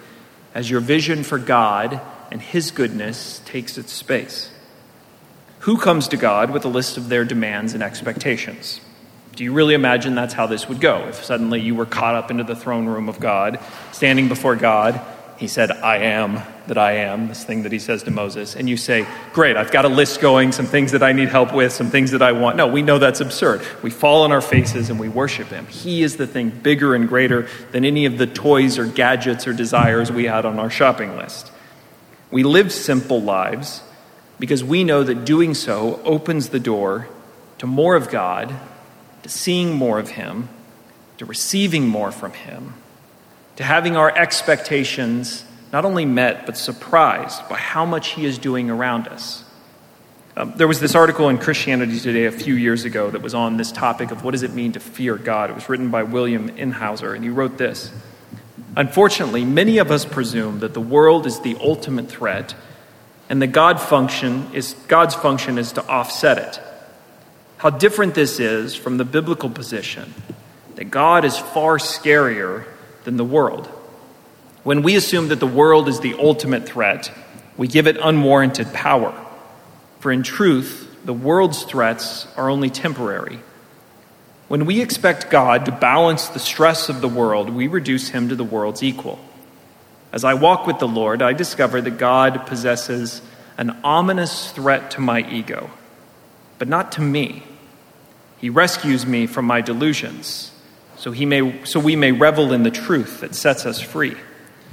as 0.55 0.71
your 0.71 0.81
vision 0.81 1.23
for 1.23 1.37
God 1.37 2.01
and 2.33 2.41
His 2.41 2.71
goodness 2.71 3.43
takes 3.45 3.77
its 3.77 3.93
space. 3.93 4.51
Who 5.61 5.77
comes 5.77 6.09
to 6.09 6.17
God 6.17 6.51
with 6.51 6.65
a 6.65 6.69
list 6.69 6.97
of 6.97 7.11
their 7.11 7.27
demands 7.27 7.75
and 7.75 7.83
expectations? 7.83 8.81
Do 9.37 9.45
you 9.45 9.53
really 9.53 9.75
imagine 9.75 10.15
that's 10.15 10.33
how 10.33 10.47
this 10.47 10.67
would 10.67 10.81
go? 10.81 11.09
If 11.09 11.23
suddenly 11.23 11.61
you 11.61 11.75
were 11.75 11.85
caught 11.85 12.15
up 12.15 12.31
into 12.31 12.43
the 12.43 12.57
throne 12.57 12.87
room 12.87 13.11
of 13.11 13.21
God, 13.21 13.61
standing 13.93 14.29
before 14.29 14.57
God, 14.57 14.99
he 15.37 15.47
said, 15.47 15.71
I 15.71 15.99
am 15.99 16.41
that 16.69 16.79
I 16.79 16.93
am, 16.93 17.29
this 17.29 17.45
thing 17.45 17.65
that 17.65 17.73
he 17.73 17.79
says 17.79 18.03
to 18.05 18.11
Moses. 18.11 18.57
And 18.57 18.67
you 18.67 18.79
say, 18.79 19.07
Great, 19.35 19.59
I've 19.59 19.71
got 19.71 19.85
a 19.85 19.89
list 19.89 20.21
going, 20.23 20.53
some 20.53 20.67
things 20.67 20.93
that 20.93 21.03
I 21.03 21.13
need 21.13 21.29
help 21.29 21.53
with, 21.53 21.73
some 21.73 21.91
things 21.91 22.13
that 22.13 22.23
I 22.23 22.33
want. 22.33 22.57
No, 22.57 22.67
we 22.67 22.81
know 22.81 22.99
that's 22.99 23.21
absurd. 23.21 23.61
We 23.83 23.91
fall 23.91 24.23
on 24.23 24.33
our 24.33 24.41
faces 24.41 24.89
and 24.89 24.99
we 24.99 25.11
worship 25.11 25.49
him. 25.49 25.67
He 25.67 26.03
is 26.03 26.17
the 26.17 26.27
thing 26.27 26.49
bigger 26.49 26.95
and 26.95 27.09
greater 27.09 27.47
than 27.73 27.85
any 27.85 28.07
of 28.07 28.17
the 28.17 28.27
toys 28.27 28.79
or 28.79 28.87
gadgets 28.87 29.47
or 29.47 29.53
desires 29.53 30.11
we 30.11 30.25
had 30.25 30.47
on 30.47 30.59
our 30.59 30.71
shopping 30.71 31.17
list. 31.19 31.52
We 32.33 32.43
live 32.43 32.73
simple 32.73 33.23
lives 33.23 33.83
because 34.41 34.65
we 34.65 34.83
know 34.83 35.05
that 35.05 35.25
doing 35.25 35.55
so 35.55 36.01
opens 36.03 36.49
the 36.49 36.59
door 36.59 37.07
to 37.59 37.67
more 37.69 37.95
of 37.95 38.11
God, 38.11 38.53
to 39.23 39.29
seeing 39.29 39.73
more 39.73 40.01
of 40.01 40.11
him, 40.11 40.49
to 41.19 41.25
receiving 41.25 41.87
more 41.87 42.11
from 42.11 42.33
him 42.33 42.75
to 43.57 43.65
having 43.65 43.97
our 43.97 44.17
expectations 44.17 45.45
not 45.73 45.85
only 45.85 46.05
met, 46.05 46.47
but 46.47 46.57
surprised 46.57 47.49
by 47.49 47.57
how 47.57 47.85
much 47.85 48.09
He 48.09 48.25
is 48.25 48.39
doing 48.39 48.71
around 48.71 49.09
us. 49.09 49.45
Um, 50.37 50.55
there 50.57 50.69
was 50.69 50.81
this 50.81 50.95
article 50.95 51.29
in 51.29 51.39
Christianity 51.39 51.99
Today 51.99 52.25
a 52.25 52.33
few 52.33 52.55
years 52.55 52.85
ago 52.85 53.11
that 53.11 53.21
was 53.23 53.35
on 53.35 53.59
this 53.59 53.71
topic 53.71 54.11
of 54.11 54.25
what 54.25 54.31
does 54.33 54.43
it 54.43 54.53
mean 54.53 54.73
to 54.73 54.81
fear 54.81 55.17
God. 55.17 55.51
It 55.51 55.55
was 55.55 55.69
written 55.69 55.91
by 55.91 56.03
William 56.03 56.49
Inhauser, 56.51 57.15
and 57.15 57.23
he 57.23 57.31
wrote 57.31 57.59
this 57.59 57.91
Unfortunately, 58.75 59.45
many 59.45 59.79
of 59.79 59.91
us 59.91 60.05
presume 60.05 60.61
that 60.61 60.73
the 60.73 60.81
world 60.81 61.27
is 61.27 61.41
the 61.41 61.57
ultimate 61.61 62.09
threat, 62.09 62.55
and 63.29 63.43
that 63.43 63.49
God 63.49 63.81
function 63.81 64.49
is, 64.55 64.75
God's 64.89 65.15
function 65.15 65.59
is 65.59 65.73
to 65.73 65.87
offset 65.87 66.39
it. 66.39 66.61
How 67.59 67.71
different 67.71 68.15
this 68.15 68.41
is 68.41 68.75
from 68.75 68.97
the 68.97 69.05
biblical 69.05 69.51
position 69.51 70.15
that 70.77 70.85
God 70.91 71.25
is 71.25 71.37
far 71.37 71.77
scarier 71.77 72.65
than 73.05 73.17
the 73.17 73.25
world. 73.25 73.67
When 74.65 74.83
we 74.83 74.97
assume 74.97 75.29
that 75.29 75.41
the 75.41 75.47
world 75.47 75.89
is 75.89 76.01
the 76.01 76.15
ultimate 76.15 76.67
threat, 76.67 77.13
we 77.57 77.69
give 77.69 77.87
it 77.87 77.99
unwarranted 78.03 78.73
power. 78.73 79.15
For 80.01 80.11
in 80.11 80.23
truth, 80.23 80.89
the 81.05 81.13
world's 81.13 81.65
threats 81.65 82.27
are 82.37 82.49
only 82.49 82.71
temporary. 82.71 83.39
When 84.53 84.67
we 84.67 84.83
expect 84.83 85.31
God 85.31 85.65
to 85.65 85.73
balance 85.73 86.29
the 86.29 86.39
stress 86.39 86.91
of 86.91 87.01
the 87.01 87.09
world, 87.09 87.49
we 87.49 87.69
reduce 87.69 88.11
him 88.11 88.29
to 88.29 88.37
the 88.37 88.45
world's 88.45 88.83
equal. 88.83 89.19
As 90.13 90.25
I 90.25 90.35
walk 90.35 90.67
with 90.67 90.79
the 90.79 90.87
Lord, 90.87 91.23
I 91.23 91.33
discover 91.33 91.81
that 91.81 91.97
God 91.97 92.47
possesses 92.47 93.23
an 93.57 93.71
ominous 93.83 94.53
threat 94.53 94.91
to 94.91 95.01
my 95.01 95.27
ego, 95.27 95.71
but 96.59 96.69
not 96.69 96.93
to 96.93 97.01
me. 97.01 97.45
He 98.37 98.51
rescues 98.51 99.07
me 99.07 99.27
from 99.27 99.47
my 99.47 99.63
delusions 99.63 100.53
so, 100.99 101.13
he 101.13 101.25
may, 101.25 101.65
so 101.65 101.81
we 101.81 101.97
may 101.97 102.13
revel 102.13 102.53
in 102.53 102.63
the 102.63 102.71
truth 102.71 103.21
that 103.21 103.35
sets 103.35 103.65
us 103.65 103.81
free. 103.81 104.17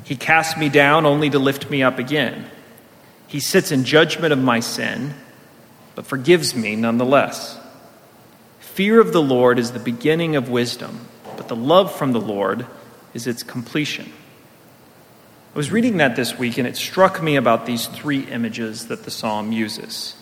He 0.03 0.17
casts 0.17 0.57
me 0.59 0.67
down 0.67 1.05
only 1.05 1.29
to 1.29 1.39
lift 1.39 1.69
me 1.69 1.83
up 1.83 1.99
again. 1.99 2.51
He 3.27 3.39
sits 3.39 3.71
in 3.71 3.85
judgment 3.85 4.33
of 4.33 4.39
my 4.39 4.59
sin, 4.59 5.13
but 5.95 6.05
forgives 6.05 6.53
me 6.53 6.75
nonetheless. 6.75 7.58
Fear 8.79 9.01
of 9.01 9.11
the 9.11 9.21
Lord 9.21 9.59
is 9.59 9.73
the 9.73 9.79
beginning 9.79 10.37
of 10.37 10.47
wisdom, 10.47 11.05
but 11.35 11.49
the 11.49 11.55
love 11.57 11.93
from 11.93 12.13
the 12.13 12.21
Lord 12.21 12.65
is 13.13 13.27
its 13.27 13.43
completion. 13.43 14.09
I 15.53 15.57
was 15.57 15.69
reading 15.69 15.97
that 15.97 16.15
this 16.15 16.37
week, 16.39 16.57
and 16.57 16.65
it 16.65 16.77
struck 16.77 17.21
me 17.21 17.35
about 17.35 17.65
these 17.65 17.87
three 17.87 18.21
images 18.21 18.87
that 18.87 19.03
the 19.03 19.11
psalm 19.11 19.51
uses 19.51 20.15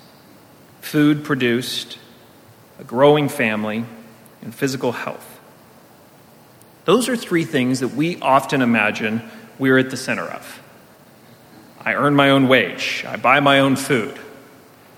food 0.82 1.24
produced, 1.24 2.00
a 2.80 2.84
growing 2.84 3.30
family, 3.30 3.86
and 4.42 4.56
physical 4.56 4.92
health. 4.92 5.40
Those 6.86 7.10
are 7.10 7.16
three 7.16 7.46
things 7.46 7.82
that 7.82 7.90
we 7.90 8.20
often 8.22 8.64
imagine 8.64 9.22
we're 9.60 9.78
at 9.78 9.92
the 9.92 9.98
center 9.98 10.26
of. 10.26 10.64
I 11.80 11.94
earn 11.94 12.16
my 12.16 12.32
own 12.32 12.48
wage, 12.48 13.06
I 13.08 13.18
buy 13.18 13.40
my 13.40 13.60
own 13.60 13.76
food, 13.76 14.18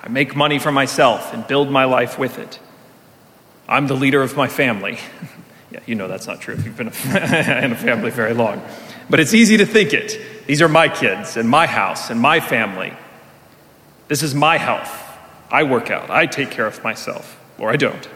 I 0.01 0.07
make 0.07 0.33
money 0.33 0.59
for 0.59 0.71
myself 0.71 1.33
and 1.33 1.45
build 1.45 1.69
my 1.69 1.83
life 1.83 2.17
with 2.17 2.39
it. 2.39 2.57
I'm 3.69 3.85
the 3.85 3.95
leader 3.95 4.23
of 4.23 4.35
my 4.35 4.47
family. 4.47 4.97
yeah, 5.71 5.79
you 5.85 5.93
know 5.93 6.07
that's 6.07 6.25
not 6.25 6.41
true 6.41 6.55
if 6.55 6.65
you've 6.65 6.75
been 6.75 6.87
in 6.87 7.71
a 7.71 7.75
family 7.75 8.09
very 8.09 8.33
long. 8.33 8.61
But 9.09 9.19
it's 9.19 9.35
easy 9.35 9.57
to 9.57 9.65
think 9.65 9.93
it. 9.93 10.47
These 10.47 10.63
are 10.63 10.67
my 10.67 10.89
kids 10.89 11.37
and 11.37 11.47
my 11.47 11.67
house 11.67 12.09
and 12.09 12.19
my 12.19 12.39
family. 12.39 12.93
This 14.07 14.23
is 14.23 14.33
my 14.33 14.57
health. 14.57 14.91
I 15.51 15.63
work 15.63 15.91
out. 15.91 16.09
I 16.09 16.25
take 16.25 16.49
care 16.49 16.65
of 16.65 16.83
myself, 16.83 17.39
or 17.59 17.69
I 17.69 17.75
don't. 17.75 18.09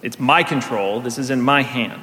It's 0.00 0.20
my 0.20 0.44
control. 0.44 1.00
This 1.00 1.18
is 1.18 1.30
in 1.30 1.42
my 1.42 1.62
hand. 1.62 2.02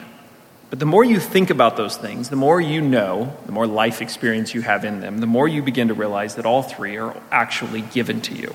But 0.69 0.80
the 0.80 0.86
more 0.86 1.04
you 1.04 1.19
think 1.19 1.50
about 1.50 1.78
those 1.78 1.95
things, 1.95 2.30
the 2.30 2.36
more 2.36 2.60
you 2.60 2.82
know, 2.82 3.36
the 3.45 3.54
more 3.54 3.67
life 3.67 4.02
experience 4.02 4.54
you 4.54 4.62
have 4.62 4.84
in 4.84 5.00
them, 5.00 5.19
the 5.19 5.28
more 5.28 5.48
you 5.48 5.63
begin 5.63 5.88
to 5.88 5.93
realize 5.93 6.36
that 6.36 6.45
all 6.45 6.62
three 6.62 6.98
are 6.98 7.15
actually 7.32 7.82
given 7.82 8.22
to 8.22 8.36
you. 8.36 8.54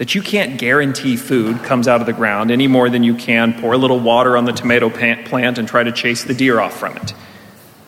That 0.00 0.14
you 0.14 0.22
can't 0.22 0.58
guarantee 0.58 1.18
food 1.18 1.62
comes 1.62 1.86
out 1.86 2.00
of 2.00 2.06
the 2.06 2.14
ground 2.14 2.50
any 2.50 2.68
more 2.68 2.88
than 2.88 3.02
you 3.02 3.14
can 3.14 3.60
pour 3.60 3.74
a 3.74 3.76
little 3.76 4.00
water 4.00 4.34
on 4.34 4.46
the 4.46 4.52
tomato 4.52 4.88
plant 4.88 5.58
and 5.58 5.68
try 5.68 5.82
to 5.82 5.92
chase 5.92 6.24
the 6.24 6.32
deer 6.32 6.58
off 6.58 6.74
from 6.74 6.96
it. 6.96 7.12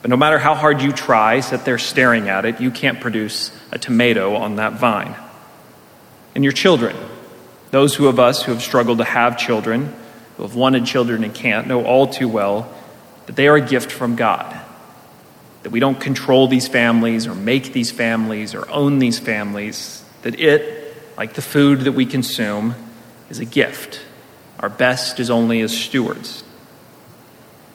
But 0.03 0.11
no 0.11 0.19
matter 0.19 0.39
how 0.39 0.55
hard 0.55 0.83
you 0.83 0.93
try, 0.93 1.41
sit 1.41 1.65
there 1.65 1.79
staring 1.79 2.29
at 2.29 2.45
it, 2.45 2.61
you 2.61 2.71
can't 2.71 3.01
produce 3.01 3.51
a 3.71 3.79
tomato 3.79 4.37
on 4.37 4.57
that 4.57 4.75
vine. 4.75 5.17
And 6.35 6.45
your 6.45 6.53
children, 6.53 6.95
those 7.71 7.95
who 7.95 8.09
of 8.09 8.21
us 8.21 8.43
who 8.43 8.53
have 8.53 8.63
struggled 8.63 8.99
to 8.99 9.05
have 9.05 9.39
children, 9.39 9.95
who 10.37 10.43
have 10.43 10.55
wanted 10.55 10.85
children 10.85 11.25
and 11.25 11.35
can't, 11.35 11.67
know 11.67 11.83
all 11.83 12.09
too 12.09 12.29
well 12.29 12.71
that 13.25 13.37
they 13.37 13.49
are 13.49 13.57
a 13.57 13.67
gift 13.67 13.91
from 13.91 14.17
God. 14.17 14.55
That 15.63 15.71
we 15.71 15.81
don't 15.81 15.99
control 15.99 16.47
these 16.47 16.69
families 16.69 17.27
or 17.27 17.35
make 17.35 17.73
these 17.73 17.91
families 17.91 18.55
or 18.55 18.71
own 18.71 18.99
these 18.99 19.19
families. 19.19 20.05
That 20.25 20.39
it, 20.39 20.82
like 21.17 21.35
the 21.35 21.43
food 21.43 21.81
that 21.83 21.93
we 21.93 22.07
consume, 22.07 22.75
is 23.31 23.39
a 23.39 23.45
gift. 23.45 24.01
Our 24.61 24.69
best 24.69 25.19
is 25.21 25.31
only 25.31 25.61
as 25.61 25.77
stewards. 25.77 26.45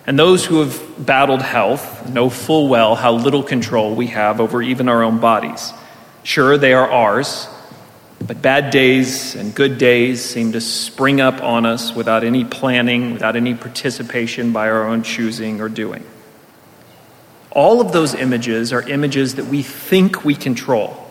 And 0.06 0.18
those 0.18 0.46
who 0.46 0.62
have 0.62 1.06
battled 1.06 1.42
health 1.42 2.10
know 2.10 2.30
full 2.30 2.70
well 2.70 2.96
how 2.96 3.14
little 3.14 3.44
control 3.44 3.94
we 3.94 4.08
have 4.08 4.40
over 4.40 4.62
even 4.62 4.88
our 4.88 5.04
own 5.04 5.20
bodies. 5.20 5.74
Sure, 6.24 6.58
they 6.58 6.74
are 6.74 6.90
ours, 6.90 7.48
but 8.26 8.42
bad 8.42 8.72
days 8.72 9.36
and 9.36 9.54
good 9.54 9.78
days 9.78 10.24
seem 10.24 10.54
to 10.54 10.62
spring 10.62 11.20
up 11.20 11.42
on 11.44 11.66
us 11.66 11.94
without 11.94 12.24
any 12.24 12.46
planning, 12.46 13.14
without 13.14 13.36
any 13.36 13.54
participation 13.54 14.54
by 14.54 14.70
our 14.70 14.88
own 14.88 15.04
choosing 15.04 15.60
or 15.60 15.70
doing. 15.70 16.06
All 17.52 17.82
of 17.82 17.92
those 17.92 18.14
images 18.14 18.72
are 18.72 18.88
images 18.88 19.36
that 19.36 19.46
we 19.46 19.64
think 19.64 20.24
we 20.24 20.36
control. 20.36 21.07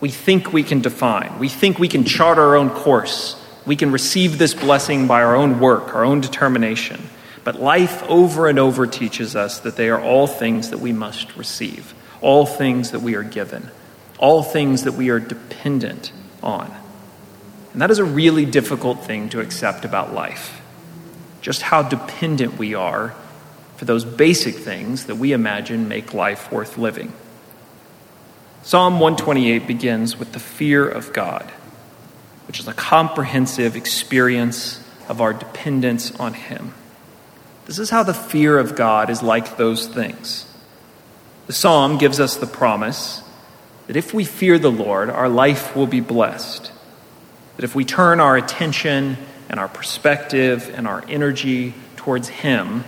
We 0.00 0.10
think 0.10 0.52
we 0.52 0.62
can 0.62 0.80
define. 0.80 1.38
We 1.38 1.48
think 1.48 1.78
we 1.78 1.88
can 1.88 2.04
chart 2.04 2.38
our 2.38 2.54
own 2.54 2.70
course. 2.70 3.42
We 3.66 3.76
can 3.76 3.90
receive 3.90 4.38
this 4.38 4.54
blessing 4.54 5.06
by 5.06 5.22
our 5.22 5.34
own 5.34 5.60
work, 5.60 5.94
our 5.94 6.04
own 6.04 6.20
determination. 6.20 7.00
But 7.44 7.60
life 7.60 8.02
over 8.04 8.46
and 8.48 8.58
over 8.58 8.86
teaches 8.86 9.34
us 9.34 9.60
that 9.60 9.76
they 9.76 9.88
are 9.88 10.00
all 10.00 10.26
things 10.26 10.70
that 10.70 10.78
we 10.78 10.92
must 10.92 11.36
receive, 11.36 11.94
all 12.20 12.46
things 12.46 12.92
that 12.92 13.00
we 13.00 13.14
are 13.14 13.22
given, 13.22 13.70
all 14.18 14.42
things 14.42 14.84
that 14.84 14.92
we 14.92 15.08
are 15.10 15.18
dependent 15.18 16.12
on. 16.42 16.72
And 17.72 17.82
that 17.82 17.90
is 17.90 17.98
a 17.98 18.04
really 18.04 18.44
difficult 18.44 19.04
thing 19.04 19.28
to 19.30 19.40
accept 19.40 19.84
about 19.84 20.12
life. 20.12 20.60
Just 21.40 21.62
how 21.62 21.82
dependent 21.82 22.58
we 22.58 22.74
are 22.74 23.14
for 23.76 23.84
those 23.84 24.04
basic 24.04 24.56
things 24.56 25.06
that 25.06 25.16
we 25.16 25.32
imagine 25.32 25.88
make 25.88 26.12
life 26.12 26.50
worth 26.50 26.76
living. 26.76 27.12
Psalm 28.62 28.94
128 28.94 29.66
begins 29.66 30.18
with 30.18 30.32
the 30.32 30.40
fear 30.40 30.86
of 30.86 31.12
God, 31.12 31.44
which 32.46 32.60
is 32.60 32.68
a 32.68 32.74
comprehensive 32.74 33.76
experience 33.76 34.82
of 35.08 35.20
our 35.20 35.32
dependence 35.32 36.14
on 36.16 36.34
Him. 36.34 36.74
This 37.66 37.78
is 37.78 37.90
how 37.90 38.02
the 38.02 38.14
fear 38.14 38.58
of 38.58 38.76
God 38.76 39.10
is 39.10 39.22
like 39.22 39.56
those 39.56 39.86
things. 39.86 40.44
The 41.46 41.52
psalm 41.52 41.98
gives 41.98 42.20
us 42.20 42.36
the 42.36 42.46
promise 42.46 43.22
that 43.86 43.96
if 43.96 44.12
we 44.12 44.24
fear 44.24 44.58
the 44.58 44.70
Lord, 44.70 45.08
our 45.08 45.28
life 45.28 45.74
will 45.74 45.86
be 45.86 46.00
blessed. 46.00 46.70
That 47.56 47.64
if 47.64 47.74
we 47.74 47.84
turn 47.84 48.20
our 48.20 48.36
attention 48.36 49.16
and 49.48 49.58
our 49.58 49.68
perspective 49.68 50.70
and 50.74 50.86
our 50.86 51.02
energy 51.08 51.74
towards 51.96 52.28
Him, 52.28 52.84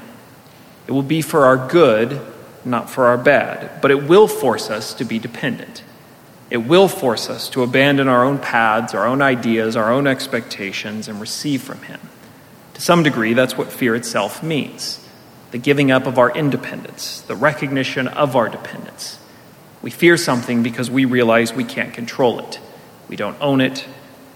it 0.87 0.93
will 0.93 1.03
be 1.03 1.23
for 1.23 1.47
our 1.47 1.69
good, 1.69 2.21
not 2.64 2.90
for 2.90 3.07
our 3.07 3.18
bad. 3.18 3.81
But 3.81 3.90
it 3.90 4.09
will 4.09 4.29
force 4.29 4.70
us 4.70 4.94
to 4.94 5.05
be 5.05 5.18
dependent. 5.18 5.83
It 6.51 6.59
will 6.59 6.88
force 6.88 7.31
us 7.31 7.49
to 7.51 7.62
abandon 7.62 8.09
our 8.09 8.25
own 8.25 8.38
paths, 8.38 8.94
our 8.94 9.07
own 9.07 9.23
ideas, 9.23 9.77
our 9.77 9.92
own 9.92 10.07
expectations, 10.07 11.07
and 11.09 11.20
receive 11.20 11.62
from 11.62 11.83
Him. 11.83 12.01
To 12.75 12.81
some 12.81 13.03
degree, 13.03 13.35
that's 13.35 13.57
what 13.57 13.73
fear 13.73 13.94
itself 13.94 14.42
means 14.42 15.07
the 15.51 15.59
giving 15.59 15.90
up 15.90 16.07
of 16.07 16.18
our 16.18 16.31
independence, 16.31 17.23
the 17.23 17.35
recognition 17.35 18.07
of 18.07 18.37
our 18.37 18.49
dependence. 18.49 19.18
We 19.83 19.90
fear 19.90 20.16
something 20.16 20.62
because 20.62 20.90
we 20.90 21.05
realize 21.05 21.53
we 21.53 21.64
can't 21.64 21.92
control 21.92 22.38
it. 22.38 22.61
We 23.09 23.16
don't 23.16 23.37
own 23.40 23.61
it, 23.61 23.85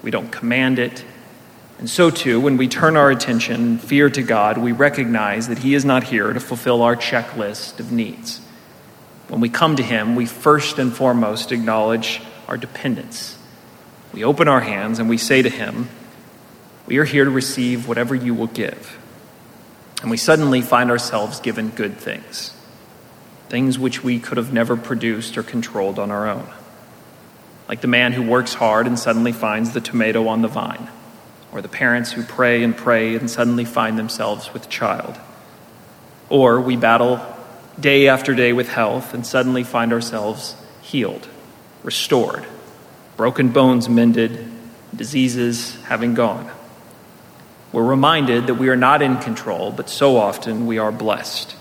we 0.03 0.11
don't 0.11 0.33
command 0.33 0.79
it. 0.79 1.05
And 1.79 1.91
so, 1.91 2.11
too, 2.11 2.41
when 2.41 2.57
we 2.57 2.69
turn 2.69 2.97
our 2.97 3.11
attention 3.11 3.55
and 3.55 3.81
fear 3.81 4.09
to 4.09 4.23
God, 4.23 4.59
we 4.59 4.73
recognize 4.73 5.49
that 5.49 5.59
He 5.59 5.75
is 5.75 5.85
not 5.85 6.05
here 6.05 6.33
to 6.33 6.41
fulfill 6.41 6.83
our 6.83 6.97
checklist 6.97 7.81
of 7.81 7.91
needs. 7.91 8.41
When 9.29 9.41
we 9.41 9.49
come 9.49 9.77
to 9.77 9.83
Him, 9.83 10.15
we 10.15 10.27
first 10.27 10.79
and 10.79 10.95
foremost 10.95 11.51
acknowledge 11.51 12.23
our 12.47 12.57
dependence. 12.57 13.37
We 14.13 14.23
open 14.23 14.47
our 14.47 14.61
hands 14.61 14.99
and 14.99 15.09
we 15.09 15.19
say 15.19 15.43
to 15.43 15.51
Him, 15.51 15.89
we 16.87 16.99
are 16.99 17.05
here 17.05 17.25
to 17.25 17.31
receive 17.31 17.89
whatever 17.89 18.15
you 18.15 18.35
will 18.35 18.47
give. 18.47 18.99
And 20.03 20.11
we 20.11 20.17
suddenly 20.17 20.61
find 20.61 20.91
ourselves 20.91 21.41
given 21.41 21.71
good 21.71 21.97
things, 21.97 22.55
things 23.49 23.79
which 23.79 24.05
we 24.05 24.19
could 24.19 24.37
have 24.37 24.53
never 24.53 24.77
produced 24.77 25.39
or 25.39 25.43
controlled 25.43 25.99
on 25.99 26.11
our 26.11 26.29
own. 26.29 26.47
Like 27.69 27.81
the 27.81 27.89
man 27.89 28.13
who 28.13 28.23
works 28.23 28.53
hard 28.53 28.87
and 28.87 28.99
suddenly 28.99 29.33
finds 29.33 29.73
the 29.73 29.81
tomato 29.81 30.29
on 30.29 30.43
the 30.43 30.49
vine, 30.49 30.89
or 31.55 31.63
the 31.63 31.69
parents 31.69 32.11
who 32.11 32.25
pray 32.25 32.65
and 32.65 32.77
pray 32.77 33.15
and 33.15 33.31
suddenly 33.31 33.65
find 33.65 33.97
themselves 33.97 34.53
with 34.53 34.67
a 34.67 34.69
child. 34.69 35.19
Or 36.29 36.61
we 36.61 36.77
battle 36.77 37.25
day 37.79 38.09
after 38.09 38.35
day 38.35 38.53
with 38.53 38.69
health 38.69 39.15
and 39.15 39.25
suddenly 39.25 39.63
find 39.63 39.93
ourselves 39.93 40.57
healed, 40.83 41.29
restored, 41.85 42.45
broken 43.17 43.51
bones 43.51 43.89
mended, 43.89 44.51
diseases 44.95 45.81
having 45.85 46.15
gone. 46.15 46.51
We're 47.71 47.85
reminded 47.85 48.49
that 48.49 48.55
we 48.55 48.69
are 48.69 48.77
not 48.77 49.01
in 49.01 49.19
control, 49.19 49.71
but 49.71 49.89
so 49.89 50.17
often 50.17 50.67
we 50.67 50.79
are 50.79 50.93
blessed, 50.93 51.55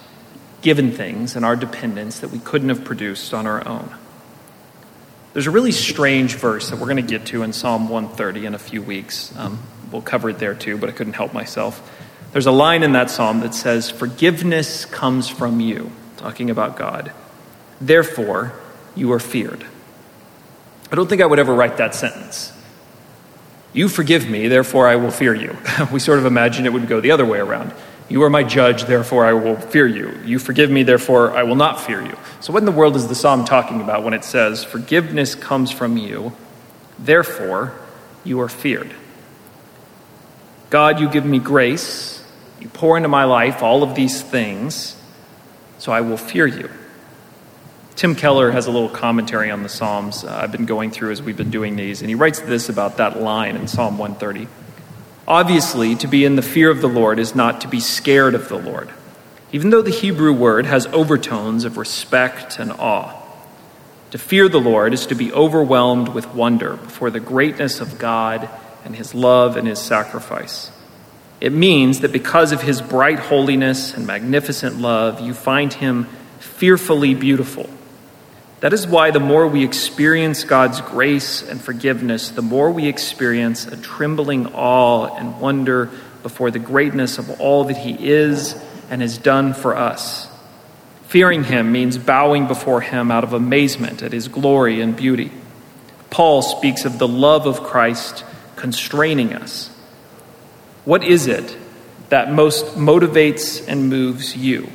given 0.63 0.91
things 0.91 1.36
and 1.36 1.45
our 1.45 1.56
dependence 1.56 2.19
that 2.19 2.32
we 2.32 2.39
couldn't 2.39 2.69
have 2.69 2.84
produced 2.84 3.34
on 3.34 3.45
our 3.45 3.67
own. 3.67 3.93
There's 5.34 5.47
a 5.47 5.51
really 5.51 5.71
strange 5.71 6.36
verse 6.36 6.69
that 6.69 6.77
we're 6.77 6.86
going 6.86 6.97
to 6.97 7.01
get 7.01 7.27
to 7.27 7.41
in 7.41 7.53
Psalm 7.53 7.89
130 7.89 8.45
in 8.45 8.53
a 8.53 8.60
few 8.60 8.84
weeks. 8.84 9.36
Um, 9.36 9.60
we'll 9.93 10.01
cover 10.01 10.29
it 10.29 10.39
there 10.39 10.56
too, 10.56 10.77
but 10.77 10.89
I 10.89 10.91
couldn't 10.91 11.13
help 11.13 11.34
myself. 11.34 11.89
There's 12.34 12.47
a 12.47 12.51
line 12.51 12.84
in 12.84 12.93
that 12.93 13.10
psalm 13.12 13.41
that 13.41 13.53
says, 13.53 13.89
Forgiveness 13.89 14.86
comes 14.86 15.29
from 15.29 15.60
you, 15.60 15.91
talking 16.17 16.49
about 16.49 16.75
God. 16.75 17.12
Therefore, 17.79 18.53
you 18.95 19.12
are 19.13 19.19
feared. 19.19 19.65
I 20.91 20.95
don't 20.95 21.08
think 21.08 21.21
I 21.21 21.25
would 21.25 21.39
ever 21.39 21.53
write 21.53 21.77
that 21.77 21.95
sentence. 21.95 22.51
You 23.71 23.88
forgive 23.89 24.29
me, 24.29 24.47
therefore 24.47 24.88
I 24.88 24.95
will 24.95 25.12
fear 25.12 25.34
you. 25.34 25.56
we 25.91 25.99
sort 25.99 26.19
of 26.19 26.25
imagine 26.25 26.65
it 26.65 26.73
would 26.73 26.88
go 26.88 26.99
the 27.01 27.12
other 27.12 27.25
way 27.25 27.39
around. 27.39 27.73
You 28.10 28.21
are 28.23 28.29
my 28.29 28.43
judge, 28.43 28.84
therefore 28.84 29.25
I 29.25 29.34
will 29.34 29.56
fear 29.56 29.88
you. 29.88 30.19
You 30.25 30.38
forgive 30.38 30.69
me, 30.69 30.84
therefore 30.84 31.32
I 31.32 31.43
will 31.43 31.56
not 31.56 31.82
fear 31.82 32.01
you. 32.01 32.15
So, 32.41 32.53
what 32.53 32.60
in 32.60 32.65
the 32.65 32.71
world 32.71 32.95
is 32.95 33.08
the 33.08 33.15
psalm 33.15 33.45
talking 33.45 33.82
about 33.82 34.03
when 34.03 34.13
it 34.13 34.23
says, 34.23 34.63
Forgiveness 34.63 35.36
comes 35.36 35.71
from 35.71 35.97
you, 35.97 36.34
therefore 36.99 37.73
you 38.23 38.39
are 38.41 38.49
feared? 38.49 38.93
God, 40.74 41.00
you 41.00 41.08
give 41.08 41.24
me 41.24 41.38
grace, 41.38 42.26
you 42.60 42.68
pour 42.68 42.98
into 42.98 43.08
my 43.08 43.26
life 43.26 43.62
all 43.62 43.84
of 43.84 43.94
these 43.94 44.24
things, 44.24 45.00
so 45.78 45.92
I 45.92 46.02
will 46.02 46.18
fear 46.18 46.48
you. 46.48 46.68
Tim 47.96 48.16
Keller 48.16 48.50
has 48.50 48.66
a 48.66 48.72
little 48.72 48.90
commentary 48.90 49.52
on 49.52 49.62
the 49.62 49.70
Psalms 49.70 50.24
uh, 50.24 50.36
I've 50.36 50.52
been 50.52 50.66
going 50.66 50.90
through 50.90 51.12
as 51.12 51.22
we've 51.22 51.38
been 51.38 51.52
doing 51.52 51.76
these, 51.76 52.02
and 52.02 52.10
he 52.10 52.16
writes 52.16 52.40
this 52.40 52.70
about 52.70 52.98
that 52.98 53.22
line 53.22 53.56
in 53.56 53.68
Psalm 53.68 54.00
130. 54.00 54.48
Obviously, 55.28 55.94
to 55.94 56.08
be 56.08 56.26
in 56.26 56.38
the 56.38 56.42
fear 56.42 56.72
of 56.72 56.82
the 56.82 56.90
Lord 56.90 57.20
is 57.20 57.36
not 57.36 57.62
to 57.62 57.68
be 57.68 57.80
scared 57.80 58.34
of 58.34 58.50
the 58.50 58.58
Lord, 58.58 58.90
even 59.52 59.70
though 59.70 59.84
the 59.84 59.92
Hebrew 59.92 60.34
word 60.34 60.66
has 60.66 60.88
overtones 60.88 61.66
of 61.66 61.78
respect 61.78 62.58
and 62.58 62.72
awe. 62.72 63.14
To 64.10 64.18
fear 64.18 64.50
the 64.50 64.60
Lord 64.60 64.92
is 64.92 65.06
to 65.06 65.14
be 65.14 65.32
overwhelmed 65.32 66.10
with 66.10 66.34
wonder 66.34 66.78
before 66.78 67.12
the 67.12 67.20
greatness 67.20 67.80
of 67.80 68.00
God 68.00 68.50
and 68.86 68.96
his 68.96 69.13
love 69.13 69.58
and 69.58 69.67
his 69.67 69.80
sacrifice. 69.80 70.72
It 71.41 71.52
means 71.52 72.00
that 72.02 72.12
because 72.12 72.52
of 72.52 72.62
his 72.62 72.82
bright 72.82 73.19
holiness 73.19 73.93
and 73.93 74.08
magnificent 74.08 74.80
love, 74.80 75.19
you 75.19 75.34
find 75.34 75.74
him 75.74 76.06
fearfully 76.39 77.13
beautiful 77.13 77.69
that 78.63 78.72
is 78.72 78.88
why 78.88 79.12
the 79.12 79.19
more 79.19 79.46
we 79.46 79.65
experience 79.65 80.46
God's 80.46 80.80
grace 80.80 81.41
and 81.41 81.62
forgiveness, 81.62 82.30
the 82.30 82.41
more 82.41 82.72
we 82.72 82.88
experience 82.88 83.67
a 83.67 83.76
trembling 83.76 84.48
awe 84.54 85.13
and 85.17 85.41
wonder 85.41 85.91
before 86.22 86.50
the 86.50 86.60
greatness 86.60 87.17
of 87.17 87.41
all 87.41 87.65
that 87.65 87.76
He 87.76 88.08
is 88.08 88.56
and 88.89 89.02
has 89.02 89.17
done 89.17 89.54
for 89.54 89.76
us. 89.76 90.30
Fearing 91.08 91.43
Him 91.43 91.74
means 91.74 91.98
bowing 91.98 92.48
before 92.48 92.80
Him 92.80 93.12
out 93.12 93.26
of 93.26 93.34
amazement 93.34 94.02
at 94.02 94.13
His 94.13 94.30
glory 94.30 94.80
and 94.80 94.96
beauty. 94.96 95.34
Paul 96.10 96.41
speaks 96.41 96.86
of 96.86 97.00
the 97.00 97.08
love 97.08 97.46
of 97.46 97.63
Christ 97.63 98.24
constraining 98.63 99.34
us. 99.34 99.69
What 100.86 101.04
is 101.04 101.28
it 101.28 101.58
that 102.08 102.32
most 102.32 102.78
motivates 102.78 103.67
and 103.67 103.89
moves 103.89 104.38
you? 104.38 104.69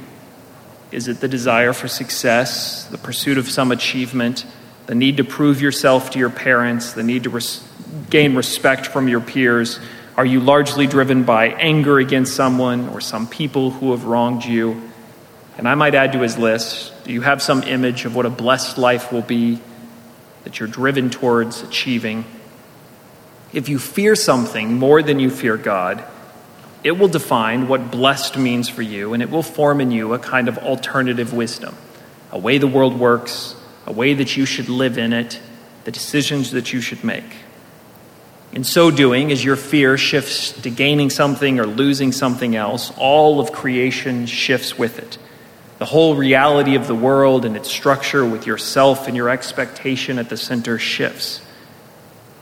Is 0.93 1.09
it 1.09 1.21
the 1.21 1.29
desire 1.29 1.73
for 1.73 1.89
success, 1.89 2.85
the 2.85 2.99
pursuit 2.99 3.39
of 3.39 3.49
some 3.49 3.73
achievement, 3.73 4.45
the 4.85 4.95
need 4.95 5.17
to 5.17 5.25
prove 5.25 5.63
yourself 5.63 6.11
to 6.11 6.19
your 6.19 6.29
parents, 6.29 6.93
the 6.93 7.03
need 7.03 7.23
to 7.23 7.31
res- 7.31 7.67
gain 8.11 8.37
respect 8.37 8.89
from 8.89 9.09
your 9.09 9.23
peers? 9.23 9.81
Are 10.19 10.27
you 10.27 10.41
largely 10.41 10.87
driven 10.87 11.23
by 11.23 11.47
anger 11.47 11.99
against 11.99 12.37
someone 12.37 12.91
or 12.91 13.01
some 13.01 13.27
people 13.27 13.71
who 13.71 13.93
have 13.93 14.05
wronged 14.05 14.45
you? 14.45 14.83
And 15.57 15.67
I 15.67 15.75
might 15.77 15.95
add 15.95 16.13
to 16.13 16.21
his 16.21 16.37
list 16.37 16.93
do 17.05 17.13
you 17.15 17.23
have 17.23 17.41
some 17.41 17.63
image 17.63 18.05
of 18.05 18.15
what 18.15 18.27
a 18.27 18.31
blessed 18.31 18.77
life 18.77 19.11
will 19.11 19.23
be 19.23 19.63
that 20.45 20.61
you're 20.61 20.69
driven 20.69 21.09
towards 21.09 21.63
achieving? 21.63 22.27
If 23.53 23.69
you 23.69 23.79
fear 23.79 24.15
something 24.15 24.75
more 24.75 25.03
than 25.03 25.19
you 25.19 25.31
fear 25.31 25.57
God, 25.57 26.05
it 26.85 26.93
will 26.93 27.09
define 27.09 27.67
what 27.67 27.91
blessed 27.91 28.37
means 28.37 28.69
for 28.69 28.83
you, 28.83 29.15
and 29.15 29.23
it 29.23 29.31
will 29.31 29.43
form 29.43 29.81
in 29.81 29.91
you 29.91 30.15
a 30.15 30.19
kind 30.19 30.49
of 30.49 30.59
alternative 30.59 31.33
wisdom, 31.33 31.75
a 32.31 32.39
way 32.39 32.59
the 32.59 32.67
world 32.67 32.99
works, 32.99 33.55
a 33.87 33.93
way 33.93 34.15
that 34.15 34.37
you 34.37 34.45
should 34.45 34.69
live 34.69 34.99
in 34.99 35.13
it, 35.13 35.41
the 35.85 35.91
decisions 35.91 36.51
that 36.53 36.73
you 36.73 36.81
should 36.81 37.03
make. 37.03 37.25
In 38.53 38.65
so 38.65 38.91
doing, 38.91 39.33
as 39.33 39.45
your 39.45 39.57
fear 39.57 39.99
shifts 39.99 40.53
to 40.63 40.71
gaining 40.71 41.11
something 41.11 41.59
or 41.59 41.67
losing 41.67 42.13
something 42.13 42.55
else, 42.55 42.93
all 42.97 43.41
of 43.41 43.53
creation 43.53 44.27
shifts 44.27 44.79
with 44.79 44.99
it. 44.99 45.19
The 45.79 45.85
whole 45.85 46.17
reality 46.17 46.75
of 46.75 46.87
the 46.87 46.95
world 46.95 47.45
and 47.45 47.57
its 47.57 47.71
structure, 47.71 48.25
with 48.25 48.47
yourself 48.47 49.07
and 49.07 49.17
your 49.17 49.29
expectation 49.29 50.19
at 50.19 50.29
the 50.29 50.37
center, 50.37 50.79
shifts. 50.79 51.41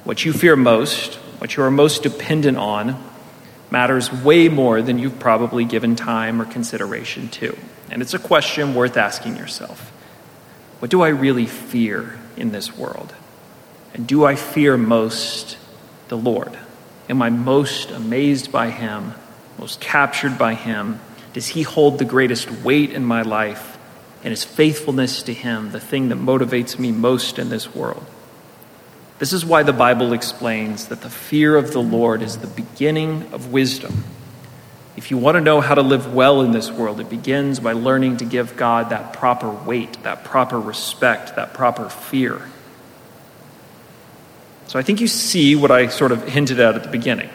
What 0.06 0.24
you 0.24 0.32
fear 0.32 0.54
most, 0.54 1.16
what 1.40 1.56
you 1.56 1.64
are 1.64 1.70
most 1.70 2.04
dependent 2.04 2.58
on, 2.58 3.02
matters 3.72 4.12
way 4.12 4.48
more 4.48 4.80
than 4.80 5.00
you've 5.00 5.18
probably 5.18 5.64
given 5.64 5.96
time 5.96 6.40
or 6.40 6.44
consideration 6.44 7.28
to. 7.30 7.58
And 7.90 8.00
it's 8.00 8.14
a 8.14 8.20
question 8.20 8.76
worth 8.76 8.96
asking 8.96 9.36
yourself 9.36 9.90
What 10.78 10.92
do 10.92 11.02
I 11.02 11.08
really 11.08 11.46
fear 11.46 12.20
in 12.36 12.52
this 12.52 12.76
world? 12.76 13.16
And 13.94 14.06
do 14.06 14.24
I 14.24 14.36
fear 14.36 14.76
most 14.76 15.58
the 16.06 16.16
Lord? 16.16 16.56
Am 17.10 17.20
I 17.20 17.30
most 17.30 17.90
amazed 17.90 18.52
by 18.52 18.70
Him, 18.70 19.12
most 19.58 19.80
captured 19.80 20.38
by 20.38 20.54
Him? 20.54 21.00
does 21.32 21.48
He 21.48 21.62
hold 21.62 21.98
the 21.98 22.04
greatest 22.04 22.48
weight 22.62 22.92
in 22.92 23.04
my 23.04 23.22
life? 23.22 23.76
And 24.22 24.32
is 24.32 24.44
faithfulness 24.44 25.24
to 25.24 25.34
Him 25.34 25.72
the 25.72 25.80
thing 25.80 26.10
that 26.10 26.18
motivates 26.18 26.78
me 26.78 26.92
most 26.92 27.40
in 27.40 27.48
this 27.48 27.74
world? 27.74 28.06
This 29.18 29.32
is 29.32 29.44
why 29.44 29.62
the 29.62 29.72
Bible 29.72 30.12
explains 30.12 30.88
that 30.88 31.00
the 31.00 31.08
fear 31.08 31.56
of 31.56 31.72
the 31.72 31.80
Lord 31.80 32.20
is 32.20 32.38
the 32.38 32.46
beginning 32.46 33.32
of 33.32 33.52
wisdom. 33.52 34.04
If 34.96 35.10
you 35.10 35.18
want 35.18 35.36
to 35.36 35.40
know 35.40 35.60
how 35.60 35.74
to 35.74 35.82
live 35.82 36.14
well 36.14 36.42
in 36.42 36.52
this 36.52 36.70
world, 36.70 37.00
it 37.00 37.08
begins 37.08 37.60
by 37.60 37.72
learning 37.72 38.18
to 38.18 38.24
give 38.24 38.56
God 38.56 38.90
that 38.90 39.12
proper 39.14 39.50
weight, 39.50 40.02
that 40.02 40.24
proper 40.24 40.60
respect, 40.60 41.36
that 41.36 41.54
proper 41.54 41.88
fear. 41.88 42.42
So 44.66 44.78
I 44.78 44.82
think 44.82 45.00
you 45.00 45.06
see 45.06 45.54
what 45.54 45.70
I 45.70 45.88
sort 45.88 46.12
of 46.12 46.26
hinted 46.26 46.60
at 46.60 46.74
at 46.74 46.82
the 46.82 46.90
beginning. 46.90 47.30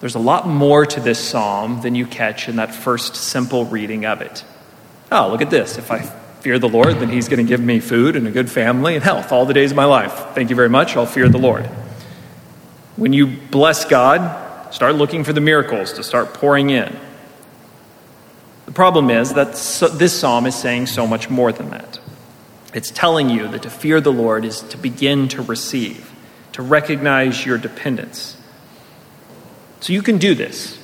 There's 0.00 0.14
a 0.14 0.20
lot 0.20 0.46
more 0.46 0.86
to 0.86 1.00
this 1.00 1.18
psalm 1.18 1.80
than 1.80 1.94
you 1.94 2.06
catch 2.06 2.48
in 2.48 2.56
that 2.56 2.74
first 2.74 3.16
simple 3.16 3.64
reading 3.64 4.06
of 4.06 4.20
it. 4.20 4.44
Oh, 5.10 5.28
look 5.28 5.42
at 5.42 5.50
this. 5.50 5.76
If 5.76 5.90
I 5.90 6.10
fear 6.40 6.58
the 6.58 6.68
Lord, 6.68 6.96
then 6.96 7.08
He's 7.08 7.28
going 7.28 7.44
to 7.44 7.48
give 7.48 7.60
me 7.60 7.80
food 7.80 8.16
and 8.16 8.26
a 8.26 8.30
good 8.30 8.50
family 8.50 8.94
and 8.94 9.04
health 9.04 9.32
all 9.32 9.46
the 9.46 9.54
days 9.54 9.70
of 9.70 9.76
my 9.76 9.84
life. 9.84 10.34
Thank 10.34 10.50
you 10.50 10.56
very 10.56 10.68
much. 10.68 10.96
I'll 10.96 11.06
fear 11.06 11.28
the 11.28 11.38
Lord. 11.38 11.66
When 12.96 13.12
you 13.12 13.26
bless 13.26 13.84
God, 13.84 14.72
start 14.74 14.94
looking 14.94 15.24
for 15.24 15.32
the 15.32 15.40
miracles 15.40 15.92
to 15.94 16.02
start 16.02 16.34
pouring 16.34 16.70
in. 16.70 16.98
The 18.66 18.72
problem 18.72 19.10
is 19.10 19.34
that 19.34 19.52
this 19.98 20.18
psalm 20.18 20.46
is 20.46 20.54
saying 20.54 20.86
so 20.86 21.06
much 21.06 21.30
more 21.30 21.52
than 21.52 21.70
that. 21.70 22.00
It's 22.74 22.90
telling 22.90 23.30
you 23.30 23.48
that 23.48 23.62
to 23.62 23.70
fear 23.70 24.00
the 24.00 24.12
Lord 24.12 24.44
is 24.44 24.60
to 24.60 24.76
begin 24.76 25.28
to 25.28 25.42
receive, 25.42 26.10
to 26.52 26.62
recognize 26.62 27.46
your 27.46 27.56
dependence 27.56 28.36
so 29.80 29.92
you 29.92 30.02
can 30.02 30.18
do 30.18 30.34
this. 30.34 30.78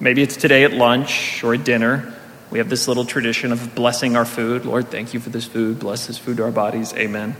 Maybe 0.00 0.22
it's 0.22 0.36
today 0.36 0.64
at 0.64 0.72
lunch 0.72 1.44
or 1.44 1.54
at 1.54 1.64
dinner. 1.64 2.14
We 2.50 2.58
have 2.58 2.68
this 2.68 2.88
little 2.88 3.04
tradition 3.04 3.52
of 3.52 3.74
blessing 3.74 4.16
our 4.16 4.24
food. 4.24 4.64
Lord, 4.64 4.90
thank 4.90 5.14
you 5.14 5.20
for 5.20 5.30
this 5.30 5.46
food. 5.46 5.78
Bless 5.78 6.06
this 6.06 6.18
food 6.18 6.38
to 6.38 6.44
our 6.44 6.50
bodies. 6.50 6.92
Amen. 6.94 7.36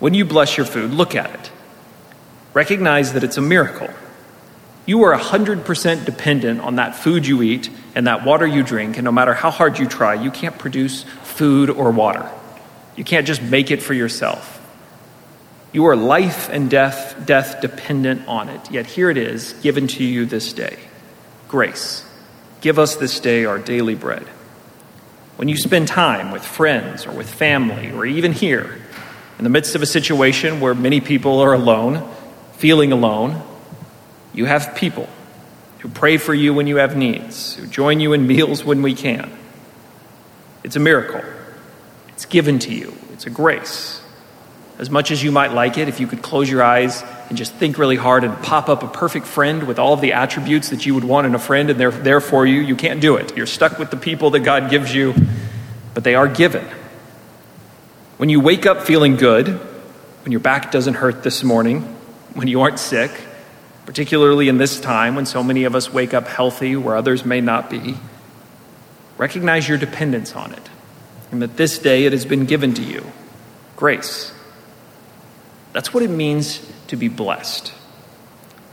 When 0.00 0.14
you 0.14 0.24
bless 0.24 0.56
your 0.56 0.66
food, 0.66 0.90
look 0.90 1.14
at 1.14 1.32
it. 1.32 1.50
Recognize 2.52 3.12
that 3.12 3.22
it's 3.22 3.36
a 3.36 3.42
miracle. 3.42 3.88
You 4.86 5.04
are 5.04 5.16
100% 5.16 6.04
dependent 6.04 6.60
on 6.60 6.76
that 6.76 6.96
food 6.96 7.26
you 7.26 7.42
eat 7.42 7.70
and 7.94 8.06
that 8.08 8.24
water 8.24 8.46
you 8.46 8.64
drink, 8.64 8.96
and 8.96 9.04
no 9.04 9.12
matter 9.12 9.34
how 9.34 9.50
hard 9.50 9.78
you 9.78 9.86
try, 9.86 10.14
you 10.14 10.30
can't 10.30 10.58
produce 10.58 11.04
food 11.22 11.70
or 11.70 11.92
water. 11.92 12.28
You 12.96 13.04
can't 13.04 13.26
just 13.26 13.40
make 13.42 13.70
it 13.70 13.82
for 13.82 13.94
yourself. 13.94 14.56
You 15.72 15.86
are 15.86 15.94
life 15.94 16.48
and 16.48 16.68
death, 16.68 17.14
death 17.24 17.60
dependent 17.60 18.26
on 18.26 18.48
it. 18.48 18.70
Yet 18.72 18.86
here 18.86 19.10
it 19.10 19.16
is, 19.16 19.52
given 19.62 19.86
to 19.88 20.04
you 20.04 20.26
this 20.26 20.52
day. 20.52 20.78
Grace. 21.46 22.04
Give 22.60 22.78
us 22.78 22.96
this 22.96 23.20
day 23.20 23.44
our 23.44 23.58
daily 23.58 23.94
bread. 23.94 24.26
When 25.36 25.48
you 25.48 25.56
spend 25.56 25.88
time 25.88 26.30
with 26.30 26.44
friends 26.44 27.06
or 27.06 27.12
with 27.12 27.32
family, 27.32 27.90
or 27.92 28.04
even 28.04 28.32
here, 28.32 28.78
in 29.38 29.44
the 29.44 29.50
midst 29.50 29.74
of 29.74 29.82
a 29.82 29.86
situation 29.86 30.60
where 30.60 30.74
many 30.74 31.00
people 31.00 31.40
are 31.40 31.54
alone, 31.54 32.06
feeling 32.54 32.92
alone, 32.92 33.42
you 34.34 34.44
have 34.44 34.74
people 34.74 35.08
who 35.78 35.88
pray 35.88 36.18
for 36.18 36.34
you 36.34 36.52
when 36.52 36.66
you 36.66 36.76
have 36.76 36.96
needs, 36.96 37.54
who 37.54 37.66
join 37.66 38.00
you 38.00 38.12
in 38.12 38.26
meals 38.26 38.62
when 38.64 38.82
we 38.82 38.94
can. 38.94 39.32
It's 40.62 40.76
a 40.76 40.80
miracle. 40.80 41.22
It's 42.08 42.26
given 42.26 42.58
to 42.60 42.74
you, 42.74 42.94
it's 43.14 43.26
a 43.26 43.30
grace 43.30 44.00
as 44.80 44.88
much 44.88 45.10
as 45.10 45.22
you 45.22 45.30
might 45.30 45.52
like 45.52 45.76
it, 45.76 45.88
if 45.88 46.00
you 46.00 46.06
could 46.06 46.22
close 46.22 46.50
your 46.50 46.62
eyes 46.62 47.04
and 47.30 47.38
just 47.38 47.54
think 47.54 47.78
really 47.78 47.96
hard 47.96 48.24
and 48.24 48.36
pop 48.42 48.68
up 48.68 48.82
a 48.82 48.88
perfect 48.88 49.24
friend 49.24 49.62
with 49.62 49.78
all 49.78 49.94
of 49.94 50.00
the 50.00 50.12
attributes 50.12 50.70
that 50.70 50.84
you 50.84 50.96
would 50.96 51.04
want 51.04 51.28
in 51.28 51.34
a 51.36 51.38
friend 51.38 51.70
and 51.70 51.78
they're 51.78 51.92
there 51.92 52.20
for 52.20 52.44
you, 52.44 52.60
you 52.60 52.74
can't 52.74 53.00
do 53.00 53.16
it. 53.16 53.36
You're 53.36 53.46
stuck 53.46 53.78
with 53.78 53.90
the 53.90 53.96
people 53.96 54.30
that 54.32 54.40
God 54.40 54.68
gives 54.68 54.92
you, 54.92 55.14
but 55.94 56.02
they 56.02 56.16
are 56.16 56.26
given. 56.26 56.66
When 58.16 58.28
you 58.28 58.40
wake 58.40 58.66
up 58.66 58.82
feeling 58.82 59.14
good, 59.14 59.46
when 59.46 60.32
your 60.32 60.40
back 60.40 60.72
doesn't 60.72 60.94
hurt 60.94 61.22
this 61.22 61.44
morning, 61.44 61.82
when 62.34 62.48
you 62.48 62.62
aren't 62.62 62.80
sick, 62.80 63.12
particularly 63.86 64.48
in 64.48 64.58
this 64.58 64.80
time 64.80 65.14
when 65.14 65.24
so 65.24 65.42
many 65.42 65.62
of 65.64 65.76
us 65.76 65.92
wake 65.92 66.12
up 66.12 66.26
healthy 66.26 66.74
where 66.74 66.96
others 66.96 67.24
may 67.24 67.40
not 67.40 67.70
be, 67.70 67.94
recognize 69.16 69.68
your 69.68 69.78
dependence 69.78 70.34
on 70.34 70.52
it 70.52 70.68
and 71.30 71.42
that 71.42 71.56
this 71.56 71.78
day 71.78 72.06
it 72.06 72.12
has 72.12 72.26
been 72.26 72.44
given 72.44 72.74
to 72.74 72.82
you 72.82 73.04
grace. 73.76 74.34
That's 75.72 75.94
what 75.94 76.02
it 76.02 76.10
means 76.10 76.60
to 76.90 76.96
be 76.96 77.06
blessed. 77.06 77.72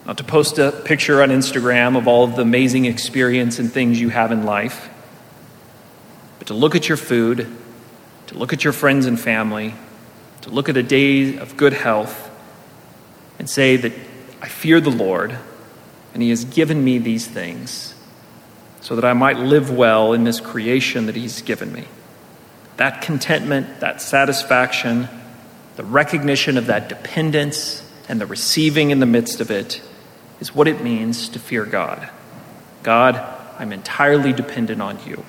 Not 0.08 0.18
to 0.18 0.24
post 0.24 0.58
a 0.58 0.72
picture 0.72 1.22
on 1.22 1.30
Instagram 1.30 1.96
of 1.96 2.08
all 2.08 2.24
of 2.24 2.36
the 2.36 2.42
amazing 2.42 2.86
experience 2.86 3.60
and 3.60 3.72
things 3.72 4.02
you 4.02 4.10
have 4.10 4.32
in 4.32 4.44
life, 4.44 4.90
but 6.40 6.48
to 6.48 6.56
look 6.56 6.76
at 6.76 6.90
your 6.90 6.98
food, 6.98 7.48
to 8.28 8.38
look 8.38 8.54
at 8.54 8.64
your 8.64 8.74
friends 8.74 9.06
and 9.06 9.20
family, 9.20 9.76
to 10.42 10.50
look 10.50 10.68
at 10.68 10.78
a 10.78 10.82
day 10.82 11.38
of 11.38 11.58
good 11.58 11.74
health, 11.74 12.32
and 13.38 13.48
say 13.48 13.78
that 13.78 13.94
I 14.42 14.48
fear 14.48 14.82
the 14.82 14.90
Lord, 14.90 15.38
and 16.16 16.24
He 16.24 16.32
has 16.32 16.44
given 16.44 16.84
me 16.84 16.98
these 16.98 17.28
things 17.28 17.94
so 18.82 18.96
that 18.96 19.06
I 19.06 19.14
might 19.14 19.38
live 19.38 19.70
well 19.70 20.14
in 20.14 20.24
this 20.24 20.40
creation 20.40 21.06
that 21.06 21.16
He's 21.16 21.44
given 21.44 21.72
me. 21.72 21.86
That 22.78 23.04
contentment, 23.04 23.82
that 23.82 24.02
satisfaction, 24.02 25.08
the 25.76 25.84
recognition 25.84 26.58
of 26.58 26.66
that 26.66 26.90
dependence 26.90 27.84
and 28.08 28.22
the 28.22 28.26
receiving 28.26 28.92
in 28.92 29.00
the 29.00 29.06
midst 29.06 29.42
of 29.42 29.52
it 29.52 29.82
is 30.40 30.54
what 30.54 30.68
it 30.68 30.84
means 30.84 31.30
to 31.30 31.40
fear 31.40 31.66
God. 31.66 32.10
God, 32.84 33.16
I'm 33.60 33.74
entirely 33.74 34.34
dependent 34.34 34.82
on 34.82 35.00
you, 35.06 35.26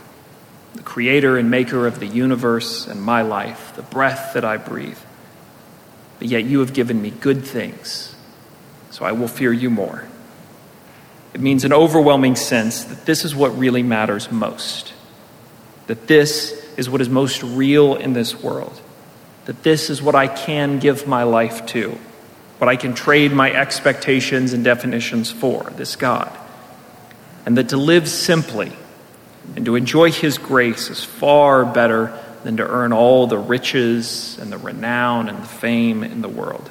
the 0.74 0.82
creator 0.82 1.36
and 1.38 1.50
maker 1.50 1.86
of 1.86 1.98
the 1.98 2.06
universe 2.06 2.86
and 2.86 3.02
my 3.02 3.22
life, 3.22 3.74
the 3.74 3.82
breath 3.82 4.34
that 4.34 4.44
I 4.44 4.56
breathe. 4.56 4.98
But 6.18 6.28
yet 6.28 6.44
you 6.44 6.60
have 6.60 6.72
given 6.72 7.00
me 7.00 7.10
good 7.10 7.44
things, 7.44 8.14
so 8.90 9.04
I 9.04 9.12
will 9.12 9.28
fear 9.28 9.52
you 9.52 9.70
more. 9.70 10.06
It 11.34 11.40
means 11.40 11.64
an 11.64 11.72
overwhelming 11.72 12.36
sense 12.36 12.84
that 12.84 13.06
this 13.06 13.24
is 13.24 13.34
what 13.34 13.56
really 13.58 13.82
matters 13.82 14.30
most, 14.30 14.92
that 15.86 16.06
this 16.06 16.52
is 16.76 16.88
what 16.88 17.00
is 17.00 17.08
most 17.08 17.42
real 17.42 17.94
in 17.94 18.12
this 18.12 18.40
world 18.40 18.80
that 19.48 19.62
this 19.62 19.88
is 19.88 20.02
what 20.02 20.14
I 20.14 20.26
can 20.26 20.78
give 20.78 21.06
my 21.06 21.22
life 21.22 21.64
to, 21.68 21.98
what 22.59 22.68
I 22.68 22.77
can 22.77 22.94
trade 22.94 23.33
my 23.33 23.53
expectations 23.53 24.53
and 24.53 24.64
definitions 24.64 25.31
for, 25.31 25.64
this 25.77 25.97
God. 25.97 26.37
And 27.47 27.57
that 27.57 27.71
to 27.71 27.77
live 27.77 28.09
simply 28.09 28.73
and 29.57 29.64
to 29.64 29.77
enjoy 29.77 30.11
His 30.11 30.38
grace 30.38 30.90
is 30.90 31.03
far 31.03 31.64
better 31.64 32.18
than 32.44 32.59
to 32.59 32.68
earn 32.68 32.92
all 32.92 33.27
the 33.27 33.38
riches 33.38 34.38
and 34.40 34.53
the 34.53 34.59
renown 34.59 35.29
and 35.29 35.38
the 35.38 35.47
fame 35.47 36.05
in 36.05 36.21
the 36.21 36.29
world. 36.29 36.71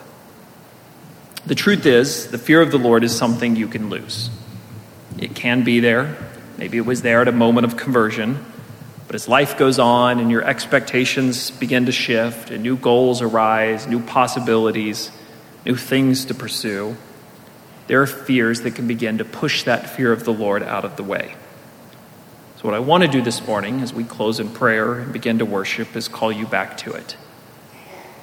The 1.45 1.55
truth 1.55 1.85
is, 1.85 2.27
the 2.27 2.37
fear 2.37 2.61
of 2.61 2.71
the 2.71 2.77
Lord 2.77 3.03
is 3.03 3.15
something 3.15 3.55
you 3.55 3.67
can 3.67 3.89
lose. 3.89 4.29
It 5.17 5.33
can 5.33 5.63
be 5.63 5.79
there. 5.79 6.17
Maybe 6.57 6.77
it 6.77 6.85
was 6.85 7.01
there 7.01 7.21
at 7.21 7.27
a 7.27 7.33
moment 7.33 7.65
of 7.65 7.77
conversion. 7.77 8.45
But 9.07 9.15
as 9.15 9.29
life 9.29 9.57
goes 9.57 9.79
on 9.79 10.19
and 10.19 10.29
your 10.29 10.43
expectations 10.43 11.49
begin 11.51 11.85
to 11.85 11.93
shift 11.93 12.51
and 12.51 12.61
new 12.61 12.75
goals 12.75 13.21
arise, 13.21 13.87
new 13.87 14.01
possibilities, 14.01 15.09
new 15.67 15.75
things 15.75 16.25
to 16.25 16.33
pursue, 16.33 16.95
there 17.87 18.01
are 18.01 18.07
fears 18.07 18.61
that 18.61 18.71
can 18.71 18.87
begin 18.87 19.17
to 19.17 19.25
push 19.25 19.63
that 19.63 19.89
fear 19.89 20.13
of 20.13 20.23
the 20.23 20.33
Lord 20.33 20.63
out 20.63 20.85
of 20.85 20.95
the 20.95 21.03
way. 21.03 21.35
So, 22.55 22.63
what 22.63 22.73
I 22.73 22.79
want 22.79 23.03
to 23.03 23.09
do 23.09 23.21
this 23.21 23.45
morning 23.45 23.81
as 23.81 23.93
we 23.93 24.03
close 24.03 24.39
in 24.39 24.49
prayer 24.49 24.95
and 24.95 25.13
begin 25.13 25.39
to 25.39 25.45
worship 25.45 25.95
is 25.95 26.07
call 26.07 26.31
you 26.31 26.47
back 26.47 26.77
to 26.77 26.93
it, 26.93 27.17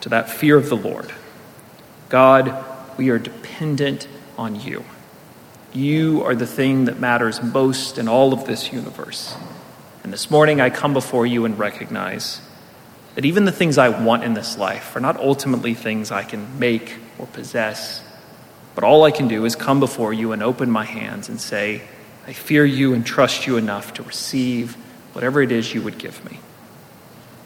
to 0.01 0.09
that 0.09 0.31
fear 0.31 0.57
of 0.57 0.69
the 0.69 0.77
Lord. 0.77 1.13
God, 2.09 2.65
we 2.97 3.11
are 3.11 3.19
dependent 3.19 4.09
on 4.37 4.61
you. 4.61 4.85
You 5.73 6.23
are 6.25 6.35
the 6.35 6.47
thing 6.47 6.87
that 6.87 6.99
matters 6.99 7.43
most 7.43 7.99
in 7.99 8.09
all 8.09 8.33
of 8.33 8.47
this 8.47 8.73
universe. 8.73 9.37
And 10.03 10.13
this 10.13 10.31
morning 10.31 10.61
I 10.61 10.71
come 10.71 10.93
before 10.93 11.27
you 11.27 11.45
and 11.45 11.59
recognize 11.59 12.41
that 13.15 13.25
even 13.25 13.45
the 13.45 13.53
things 13.53 13.79
I 13.79 13.89
want 13.89 14.25
in 14.25 14.35
this 14.35 14.59
life 14.59 14.97
are 14.97 15.01
not 15.01 15.17
ultimately 15.17 15.75
things 15.75 16.11
I 16.11 16.25
can 16.25 16.59
make 16.59 16.97
or 17.19 17.27
possess, 17.27 18.03
but 18.75 18.83
all 18.83 19.05
I 19.05 19.11
can 19.11 19.29
do 19.29 19.45
is 19.45 19.55
come 19.55 19.81
before 19.81 20.13
you 20.13 20.33
and 20.33 20.43
open 20.43 20.71
my 20.71 20.85
hands 20.85 21.29
and 21.29 21.41
say, 21.41 21.83
I 22.27 22.33
fear 22.33 22.65
you 22.65 22.95
and 22.95 23.07
trust 23.07 23.47
you 23.47 23.57
enough 23.57 23.95
to 23.95 24.03
receive 24.03 24.75
whatever 25.13 25.43
it 25.43 25.53
is 25.53 25.73
you 25.73 25.83
would 25.83 25.99
give 25.99 26.25
me. 26.29 26.41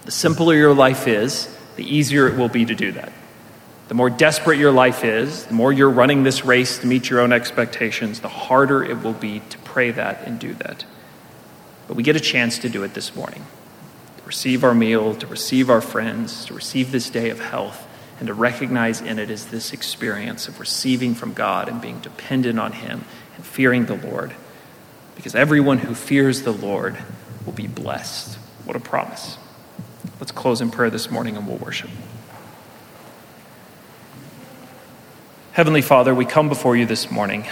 The 0.05 0.11
simpler 0.11 0.55
your 0.55 0.73
life 0.73 1.07
is, 1.07 1.55
the 1.77 1.85
easier 1.85 2.27
it 2.29 2.39
will 2.39 2.49
be 2.49 2.65
to 2.65 2.75
do 2.75 2.93
that. 2.93 3.13
The 3.89 3.95
more 3.95 4.09
desperate 4.11 4.59
your 4.59 4.73
life 4.73 5.05
is, 5.05 5.47
the 5.47 5.55
more 5.55 5.73
you're 5.73 5.91
running 5.91 6.23
this 6.23 6.45
race 6.45 6.79
to 6.79 6.87
meet 6.87 7.11
your 7.11 7.21
own 7.21 7.33
expectations, 7.33 8.21
the 8.21 8.29
harder 8.29 8.83
it 8.83 9.03
will 9.03 9.15
be 9.15 9.41
to 9.51 9.59
pray 9.59 9.91
that 9.91 10.27
and 10.27 10.39
do 10.39 10.55
that. 10.55 10.85
But 11.87 11.97
we 11.97 12.03
get 12.03 12.17
a 12.17 12.21
chance 12.21 12.59
to 12.61 12.69
do 12.69 12.85
it 12.85 12.95
this 12.95 13.15
morning 13.15 13.45
receive 14.29 14.63
our 14.63 14.75
meal, 14.75 15.15
to 15.17 15.27
receive 15.27 15.71
our 15.71 15.81
friends, 15.81 16.45
to 16.45 16.55
receive 16.55 16.93
this 16.93 17.11
day 17.11 17.31
of 17.31 17.41
health, 17.41 17.89
and 18.21 18.29
to 18.29 18.35
recognize 18.35 19.01
in 19.01 19.19
it 19.19 19.31
as 19.31 19.47
this 19.47 19.73
experience 19.73 20.47
of 20.47 20.61
receiving 20.61 21.15
from 21.15 21.33
God 21.33 21.69
and 21.69 21.81
being 21.81 21.99
dependent 22.01 22.61
on 22.61 22.73
Him 22.73 23.05
and 23.35 23.45
fearing 23.45 23.87
the 23.87 23.97
Lord. 23.97 24.35
because 25.17 25.35
everyone 25.35 25.79
who 25.79 25.97
fears 25.97 26.43
the 26.43 26.53
Lord 26.53 26.97
will 27.45 27.53
be 27.53 27.67
blessed. 27.67 28.37
What 28.65 28.77
a 28.77 28.81
promise. 28.81 29.37
Let's 30.21 30.31
close 30.31 30.61
in 30.61 30.71
prayer 30.71 30.91
this 30.91 31.11
morning 31.11 31.37
and 31.37 31.45
we'll 31.45 31.57
worship. 31.57 31.91
Heavenly 35.51 35.83
Father, 35.83 36.15
we 36.15 36.25
come 36.25 36.49
before 36.49 36.77
you 36.77 36.87
this 36.87 37.11
morning 37.11 37.47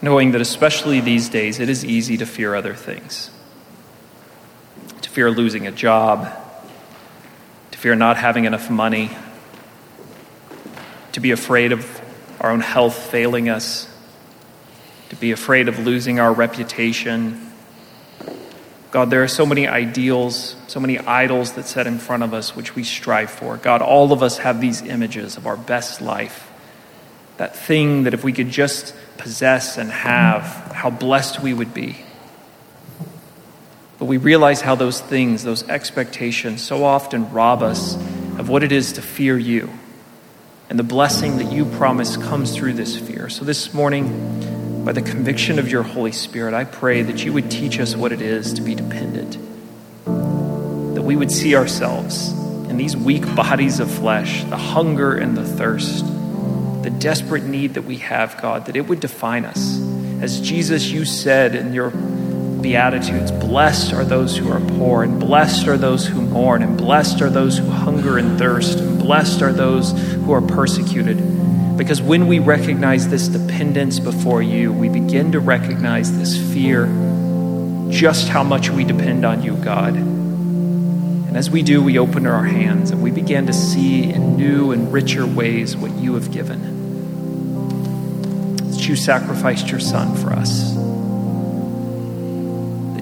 knowing 0.00 0.32
that, 0.32 0.40
especially 0.40 1.00
these 1.00 1.28
days, 1.28 1.60
it 1.60 1.68
is 1.68 1.84
easy 1.84 2.16
to 2.16 2.24
fear 2.24 2.54
other 2.54 2.74
things. 2.74 3.30
Fear 5.14 5.30
losing 5.30 5.68
a 5.68 5.70
job, 5.70 6.28
to 7.70 7.78
fear 7.78 7.94
not 7.94 8.16
having 8.16 8.46
enough 8.46 8.68
money, 8.68 9.16
to 11.12 11.20
be 11.20 11.30
afraid 11.30 11.70
of 11.70 12.00
our 12.40 12.50
own 12.50 12.58
health 12.58 12.96
failing 12.96 13.48
us, 13.48 13.88
to 15.10 15.14
be 15.14 15.30
afraid 15.30 15.68
of 15.68 15.78
losing 15.78 16.18
our 16.18 16.32
reputation. 16.32 17.52
God, 18.90 19.08
there 19.10 19.22
are 19.22 19.28
so 19.28 19.46
many 19.46 19.68
ideals, 19.68 20.56
so 20.66 20.80
many 20.80 20.98
idols 20.98 21.52
that 21.52 21.66
set 21.66 21.86
in 21.86 21.98
front 21.98 22.24
of 22.24 22.34
us 22.34 22.56
which 22.56 22.74
we 22.74 22.82
strive 22.82 23.30
for. 23.30 23.56
God, 23.56 23.82
all 23.82 24.12
of 24.12 24.20
us 24.20 24.38
have 24.38 24.60
these 24.60 24.82
images 24.82 25.36
of 25.36 25.46
our 25.46 25.56
best 25.56 26.00
life. 26.00 26.50
That 27.36 27.54
thing 27.54 28.02
that 28.02 28.14
if 28.14 28.24
we 28.24 28.32
could 28.32 28.50
just 28.50 28.96
possess 29.16 29.78
and 29.78 29.92
have, 29.92 30.42
how 30.74 30.90
blessed 30.90 31.40
we 31.40 31.54
would 31.54 31.72
be. 31.72 32.03
But 34.04 34.10
we 34.10 34.18
realize 34.18 34.60
how 34.60 34.74
those 34.74 35.00
things, 35.00 35.44
those 35.44 35.66
expectations, 35.66 36.60
so 36.60 36.84
often 36.84 37.32
rob 37.32 37.62
us 37.62 37.94
of 38.38 38.50
what 38.50 38.62
it 38.62 38.70
is 38.70 38.92
to 38.92 39.00
fear 39.00 39.38
you. 39.38 39.70
And 40.68 40.78
the 40.78 40.82
blessing 40.82 41.38
that 41.38 41.50
you 41.50 41.64
promise 41.64 42.18
comes 42.18 42.54
through 42.54 42.74
this 42.74 42.98
fear. 42.98 43.30
So 43.30 43.46
this 43.46 43.72
morning, 43.72 44.84
by 44.84 44.92
the 44.92 45.00
conviction 45.00 45.58
of 45.58 45.70
your 45.70 45.82
Holy 45.82 46.12
Spirit, 46.12 46.52
I 46.52 46.64
pray 46.64 47.00
that 47.00 47.24
you 47.24 47.32
would 47.32 47.50
teach 47.50 47.80
us 47.80 47.96
what 47.96 48.12
it 48.12 48.20
is 48.20 48.52
to 48.52 48.60
be 48.60 48.74
dependent. 48.74 49.38
That 50.04 51.02
we 51.02 51.16
would 51.16 51.32
see 51.32 51.56
ourselves 51.56 52.30
in 52.68 52.76
these 52.76 52.94
weak 52.94 53.24
bodies 53.34 53.80
of 53.80 53.90
flesh, 53.90 54.44
the 54.44 54.58
hunger 54.58 55.14
and 55.14 55.34
the 55.34 55.46
thirst, 55.46 56.04
the 56.82 56.94
desperate 56.98 57.44
need 57.44 57.72
that 57.72 57.84
we 57.84 57.96
have, 57.96 58.38
God, 58.42 58.66
that 58.66 58.76
it 58.76 58.86
would 58.86 59.00
define 59.00 59.46
us. 59.46 59.80
As 60.20 60.42
Jesus, 60.42 60.90
you 60.90 61.06
said 61.06 61.54
in 61.54 61.72
your 61.72 61.90
Beatitudes 62.64 63.30
Blessed 63.30 63.92
are 63.92 64.06
those 64.06 64.38
who 64.38 64.50
are 64.50 64.58
poor, 64.58 65.02
and 65.02 65.20
blessed 65.20 65.68
are 65.68 65.76
those 65.76 66.06
who 66.06 66.22
mourn, 66.22 66.62
and 66.62 66.78
blessed 66.78 67.20
are 67.20 67.28
those 67.28 67.58
who 67.58 67.68
hunger 67.68 68.16
and 68.16 68.38
thirst, 68.38 68.78
and 68.78 68.98
blessed 68.98 69.42
are 69.42 69.52
those 69.52 69.92
who 69.92 70.32
are 70.32 70.40
persecuted. 70.40 71.18
Because 71.76 72.00
when 72.00 72.26
we 72.26 72.38
recognize 72.38 73.06
this 73.06 73.28
dependence 73.28 73.98
before 73.98 74.40
you, 74.40 74.72
we 74.72 74.88
begin 74.88 75.32
to 75.32 75.40
recognize 75.40 76.16
this 76.16 76.38
fear, 76.54 76.86
just 77.90 78.28
how 78.28 78.42
much 78.42 78.70
we 78.70 78.82
depend 78.82 79.26
on 79.26 79.42
you, 79.42 79.56
God. 79.56 79.94
And 79.94 81.36
as 81.36 81.50
we 81.50 81.62
do, 81.62 81.82
we 81.82 81.98
open 81.98 82.26
our 82.26 82.44
hands 82.44 82.92
and 82.92 83.02
we 83.02 83.10
begin 83.10 83.46
to 83.46 83.52
see 83.52 84.04
in 84.04 84.38
new 84.38 84.72
and 84.72 84.90
richer 84.90 85.26
ways 85.26 85.76
what 85.76 85.90
you 85.96 86.14
have 86.14 86.32
given. 86.32 86.62
That 88.70 88.88
you 88.88 88.96
sacrificed 88.96 89.68
your 89.68 89.80
Son 89.80 90.16
for 90.16 90.32
us 90.32 90.93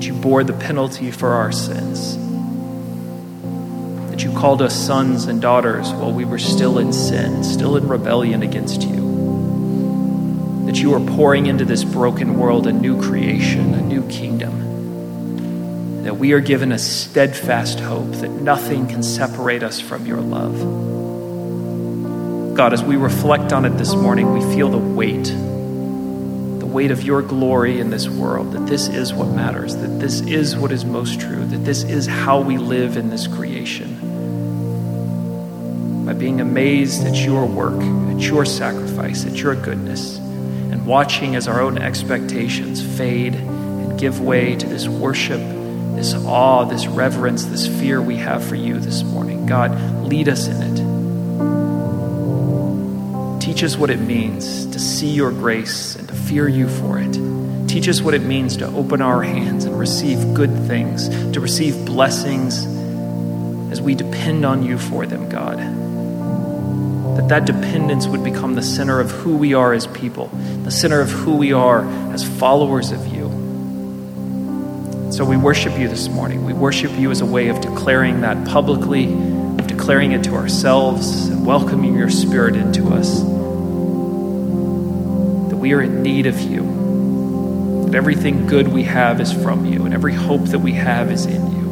that 0.02 0.08
you 0.08 0.14
bore 0.14 0.42
the 0.42 0.52
penalty 0.52 1.12
for 1.12 1.28
our 1.28 1.52
sins, 1.52 2.16
that 4.10 4.24
you 4.24 4.32
called 4.32 4.60
us 4.60 4.74
sons 4.74 5.26
and 5.26 5.40
daughters 5.40 5.92
while 5.92 6.10
we 6.10 6.24
were 6.24 6.40
still 6.40 6.80
in 6.80 6.92
sin, 6.92 7.44
still 7.44 7.76
in 7.76 7.86
rebellion 7.86 8.42
against 8.42 8.82
you, 8.82 10.66
that 10.66 10.74
you 10.74 10.92
are 10.92 11.00
pouring 11.14 11.46
into 11.46 11.64
this 11.64 11.84
broken 11.84 12.36
world 12.36 12.66
a 12.66 12.72
new 12.72 13.00
creation, 13.00 13.74
a 13.74 13.80
new 13.80 14.04
kingdom, 14.08 16.02
that 16.02 16.16
we 16.16 16.32
are 16.32 16.40
given 16.40 16.72
a 16.72 16.80
steadfast 16.80 17.78
hope 17.78 18.10
that 18.14 18.30
nothing 18.30 18.88
can 18.88 19.04
separate 19.04 19.62
us 19.62 19.80
from 19.80 20.04
your 20.04 20.20
love. 20.20 20.56
God, 22.56 22.72
as 22.72 22.82
we 22.82 22.96
reflect 22.96 23.52
on 23.52 23.64
it 23.64 23.78
this 23.78 23.94
morning, 23.94 24.32
we 24.32 24.40
feel 24.52 24.68
the 24.68 24.78
weight 24.78 25.32
weight 26.72 26.90
of 26.90 27.02
your 27.02 27.20
glory 27.22 27.78
in 27.78 27.90
this 27.90 28.08
world, 28.08 28.52
that 28.52 28.66
this 28.66 28.88
is 28.88 29.12
what 29.12 29.28
matters, 29.28 29.76
that 29.76 30.00
this 30.00 30.22
is 30.22 30.56
what 30.56 30.72
is 30.72 30.85
most 30.85 31.20
true, 31.20 31.44
that 31.46 31.64
this 31.64 31.85
is 31.85 32.06
how 32.06 32.40
we 32.40 32.56
live 32.56 32.96
in 32.96 33.11
this 33.11 33.26
creation. 33.26 33.98
By 36.06 36.14
being 36.14 36.40
amazed 36.40 37.04
at 37.04 37.14
your 37.14 37.46
work, 37.46 37.80
at 38.14 38.20
your 38.20 38.44
sacrifice, 38.44 39.26
at 39.26 39.37
your 39.37 39.54
goodness, 39.54 40.16
and 40.18 40.87
watching 40.87 41.37
as 41.37 41.46
our 41.46 41.61
own 41.61 41.76
expectations 41.78 42.82
fade 42.96 43.35
and 43.35 44.00
give 44.00 44.20
way 44.20 44.56
to 44.56 44.66
this 44.66 44.88
worship, 44.88 45.40
this 45.94 46.14
awe, 46.14 46.64
this 46.64 46.87
reverence, 46.87 47.44
this 47.44 47.66
fear 47.66 48.00
we 48.00 48.16
have 48.16 48.42
for 48.42 48.56
you 48.56 48.78
this 48.78 49.02
morning. 49.02 49.44
God, 49.46 49.78
lead 50.04 50.28
us 50.28 50.48
in 50.48 50.62
it. 50.62 50.72
Teach 53.40 53.62
us 53.62 53.76
what 53.76 53.90
it 53.90 54.00
means 54.00 54.66
to 54.66 54.78
see 54.78 55.11
your 55.11 55.30
grace 55.30 55.94
and 55.94 56.08
fear 56.32 56.48
you 56.48 56.66
for 56.66 56.98
it. 56.98 57.68
Teach 57.68 57.86
us 57.88 58.00
what 58.00 58.14
it 58.14 58.22
means 58.22 58.56
to 58.56 58.66
open 58.68 59.02
our 59.02 59.22
hands 59.22 59.66
and 59.66 59.78
receive 59.78 60.32
good 60.32 60.50
things, 60.66 61.10
to 61.34 61.40
receive 61.40 61.84
blessings 61.84 62.64
as 63.70 63.82
we 63.82 63.94
depend 63.94 64.46
on 64.46 64.62
you 64.62 64.78
for 64.78 65.04
them, 65.04 65.28
God. 65.28 65.58
That 67.18 67.28
that 67.28 67.44
dependence 67.44 68.06
would 68.06 68.24
become 68.24 68.54
the 68.54 68.62
center 68.62 68.98
of 68.98 69.10
who 69.10 69.36
we 69.36 69.52
are 69.52 69.74
as 69.74 69.86
people, 69.86 70.28
the 70.64 70.70
center 70.70 71.02
of 71.02 71.10
who 71.10 71.36
we 71.36 71.52
are 71.52 71.84
as 72.14 72.24
followers 72.38 72.92
of 72.92 73.06
you. 73.08 73.28
So 75.12 75.26
we 75.26 75.36
worship 75.36 75.78
you 75.78 75.86
this 75.86 76.08
morning. 76.08 76.46
We 76.46 76.54
worship 76.54 76.92
you 76.92 77.10
as 77.10 77.20
a 77.20 77.26
way 77.26 77.48
of 77.48 77.60
declaring 77.60 78.22
that 78.22 78.48
publicly, 78.48 79.04
of 79.12 79.66
declaring 79.66 80.12
it 80.12 80.24
to 80.24 80.34
ourselves, 80.34 81.28
and 81.28 81.44
welcoming 81.44 81.94
your 81.94 82.08
spirit 82.08 82.56
into 82.56 82.88
us 82.88 83.20
we 85.62 85.72
are 85.75 85.81
in 85.81 86.03
need 86.03 86.27
of 86.27 86.40
you. 86.40 87.85
That 87.87 87.94
everything 87.94 88.48
good 88.48 88.66
we 88.66 88.83
have 88.83 89.20
is 89.20 89.33
from 89.33 89.64
you, 89.64 89.85
and 89.85 89.94
every 89.94 90.12
hope 90.12 90.46
that 90.46 90.59
we 90.59 90.72
have 90.72 91.09
is 91.12 91.25
in 91.25 91.53
you. 91.53 91.68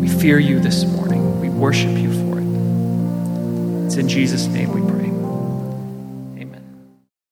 We 0.00 0.08
fear 0.08 0.38
you 0.38 0.58
this 0.58 0.86
morning. 0.86 1.42
We 1.42 1.50
worship 1.50 1.90
you 1.90 2.10
for 2.10 2.38
it. 2.40 3.84
It's 3.86 3.96
in 3.96 4.08
Jesus' 4.08 4.46
name 4.46 4.72
we 4.72 4.80
pray. 4.80 4.97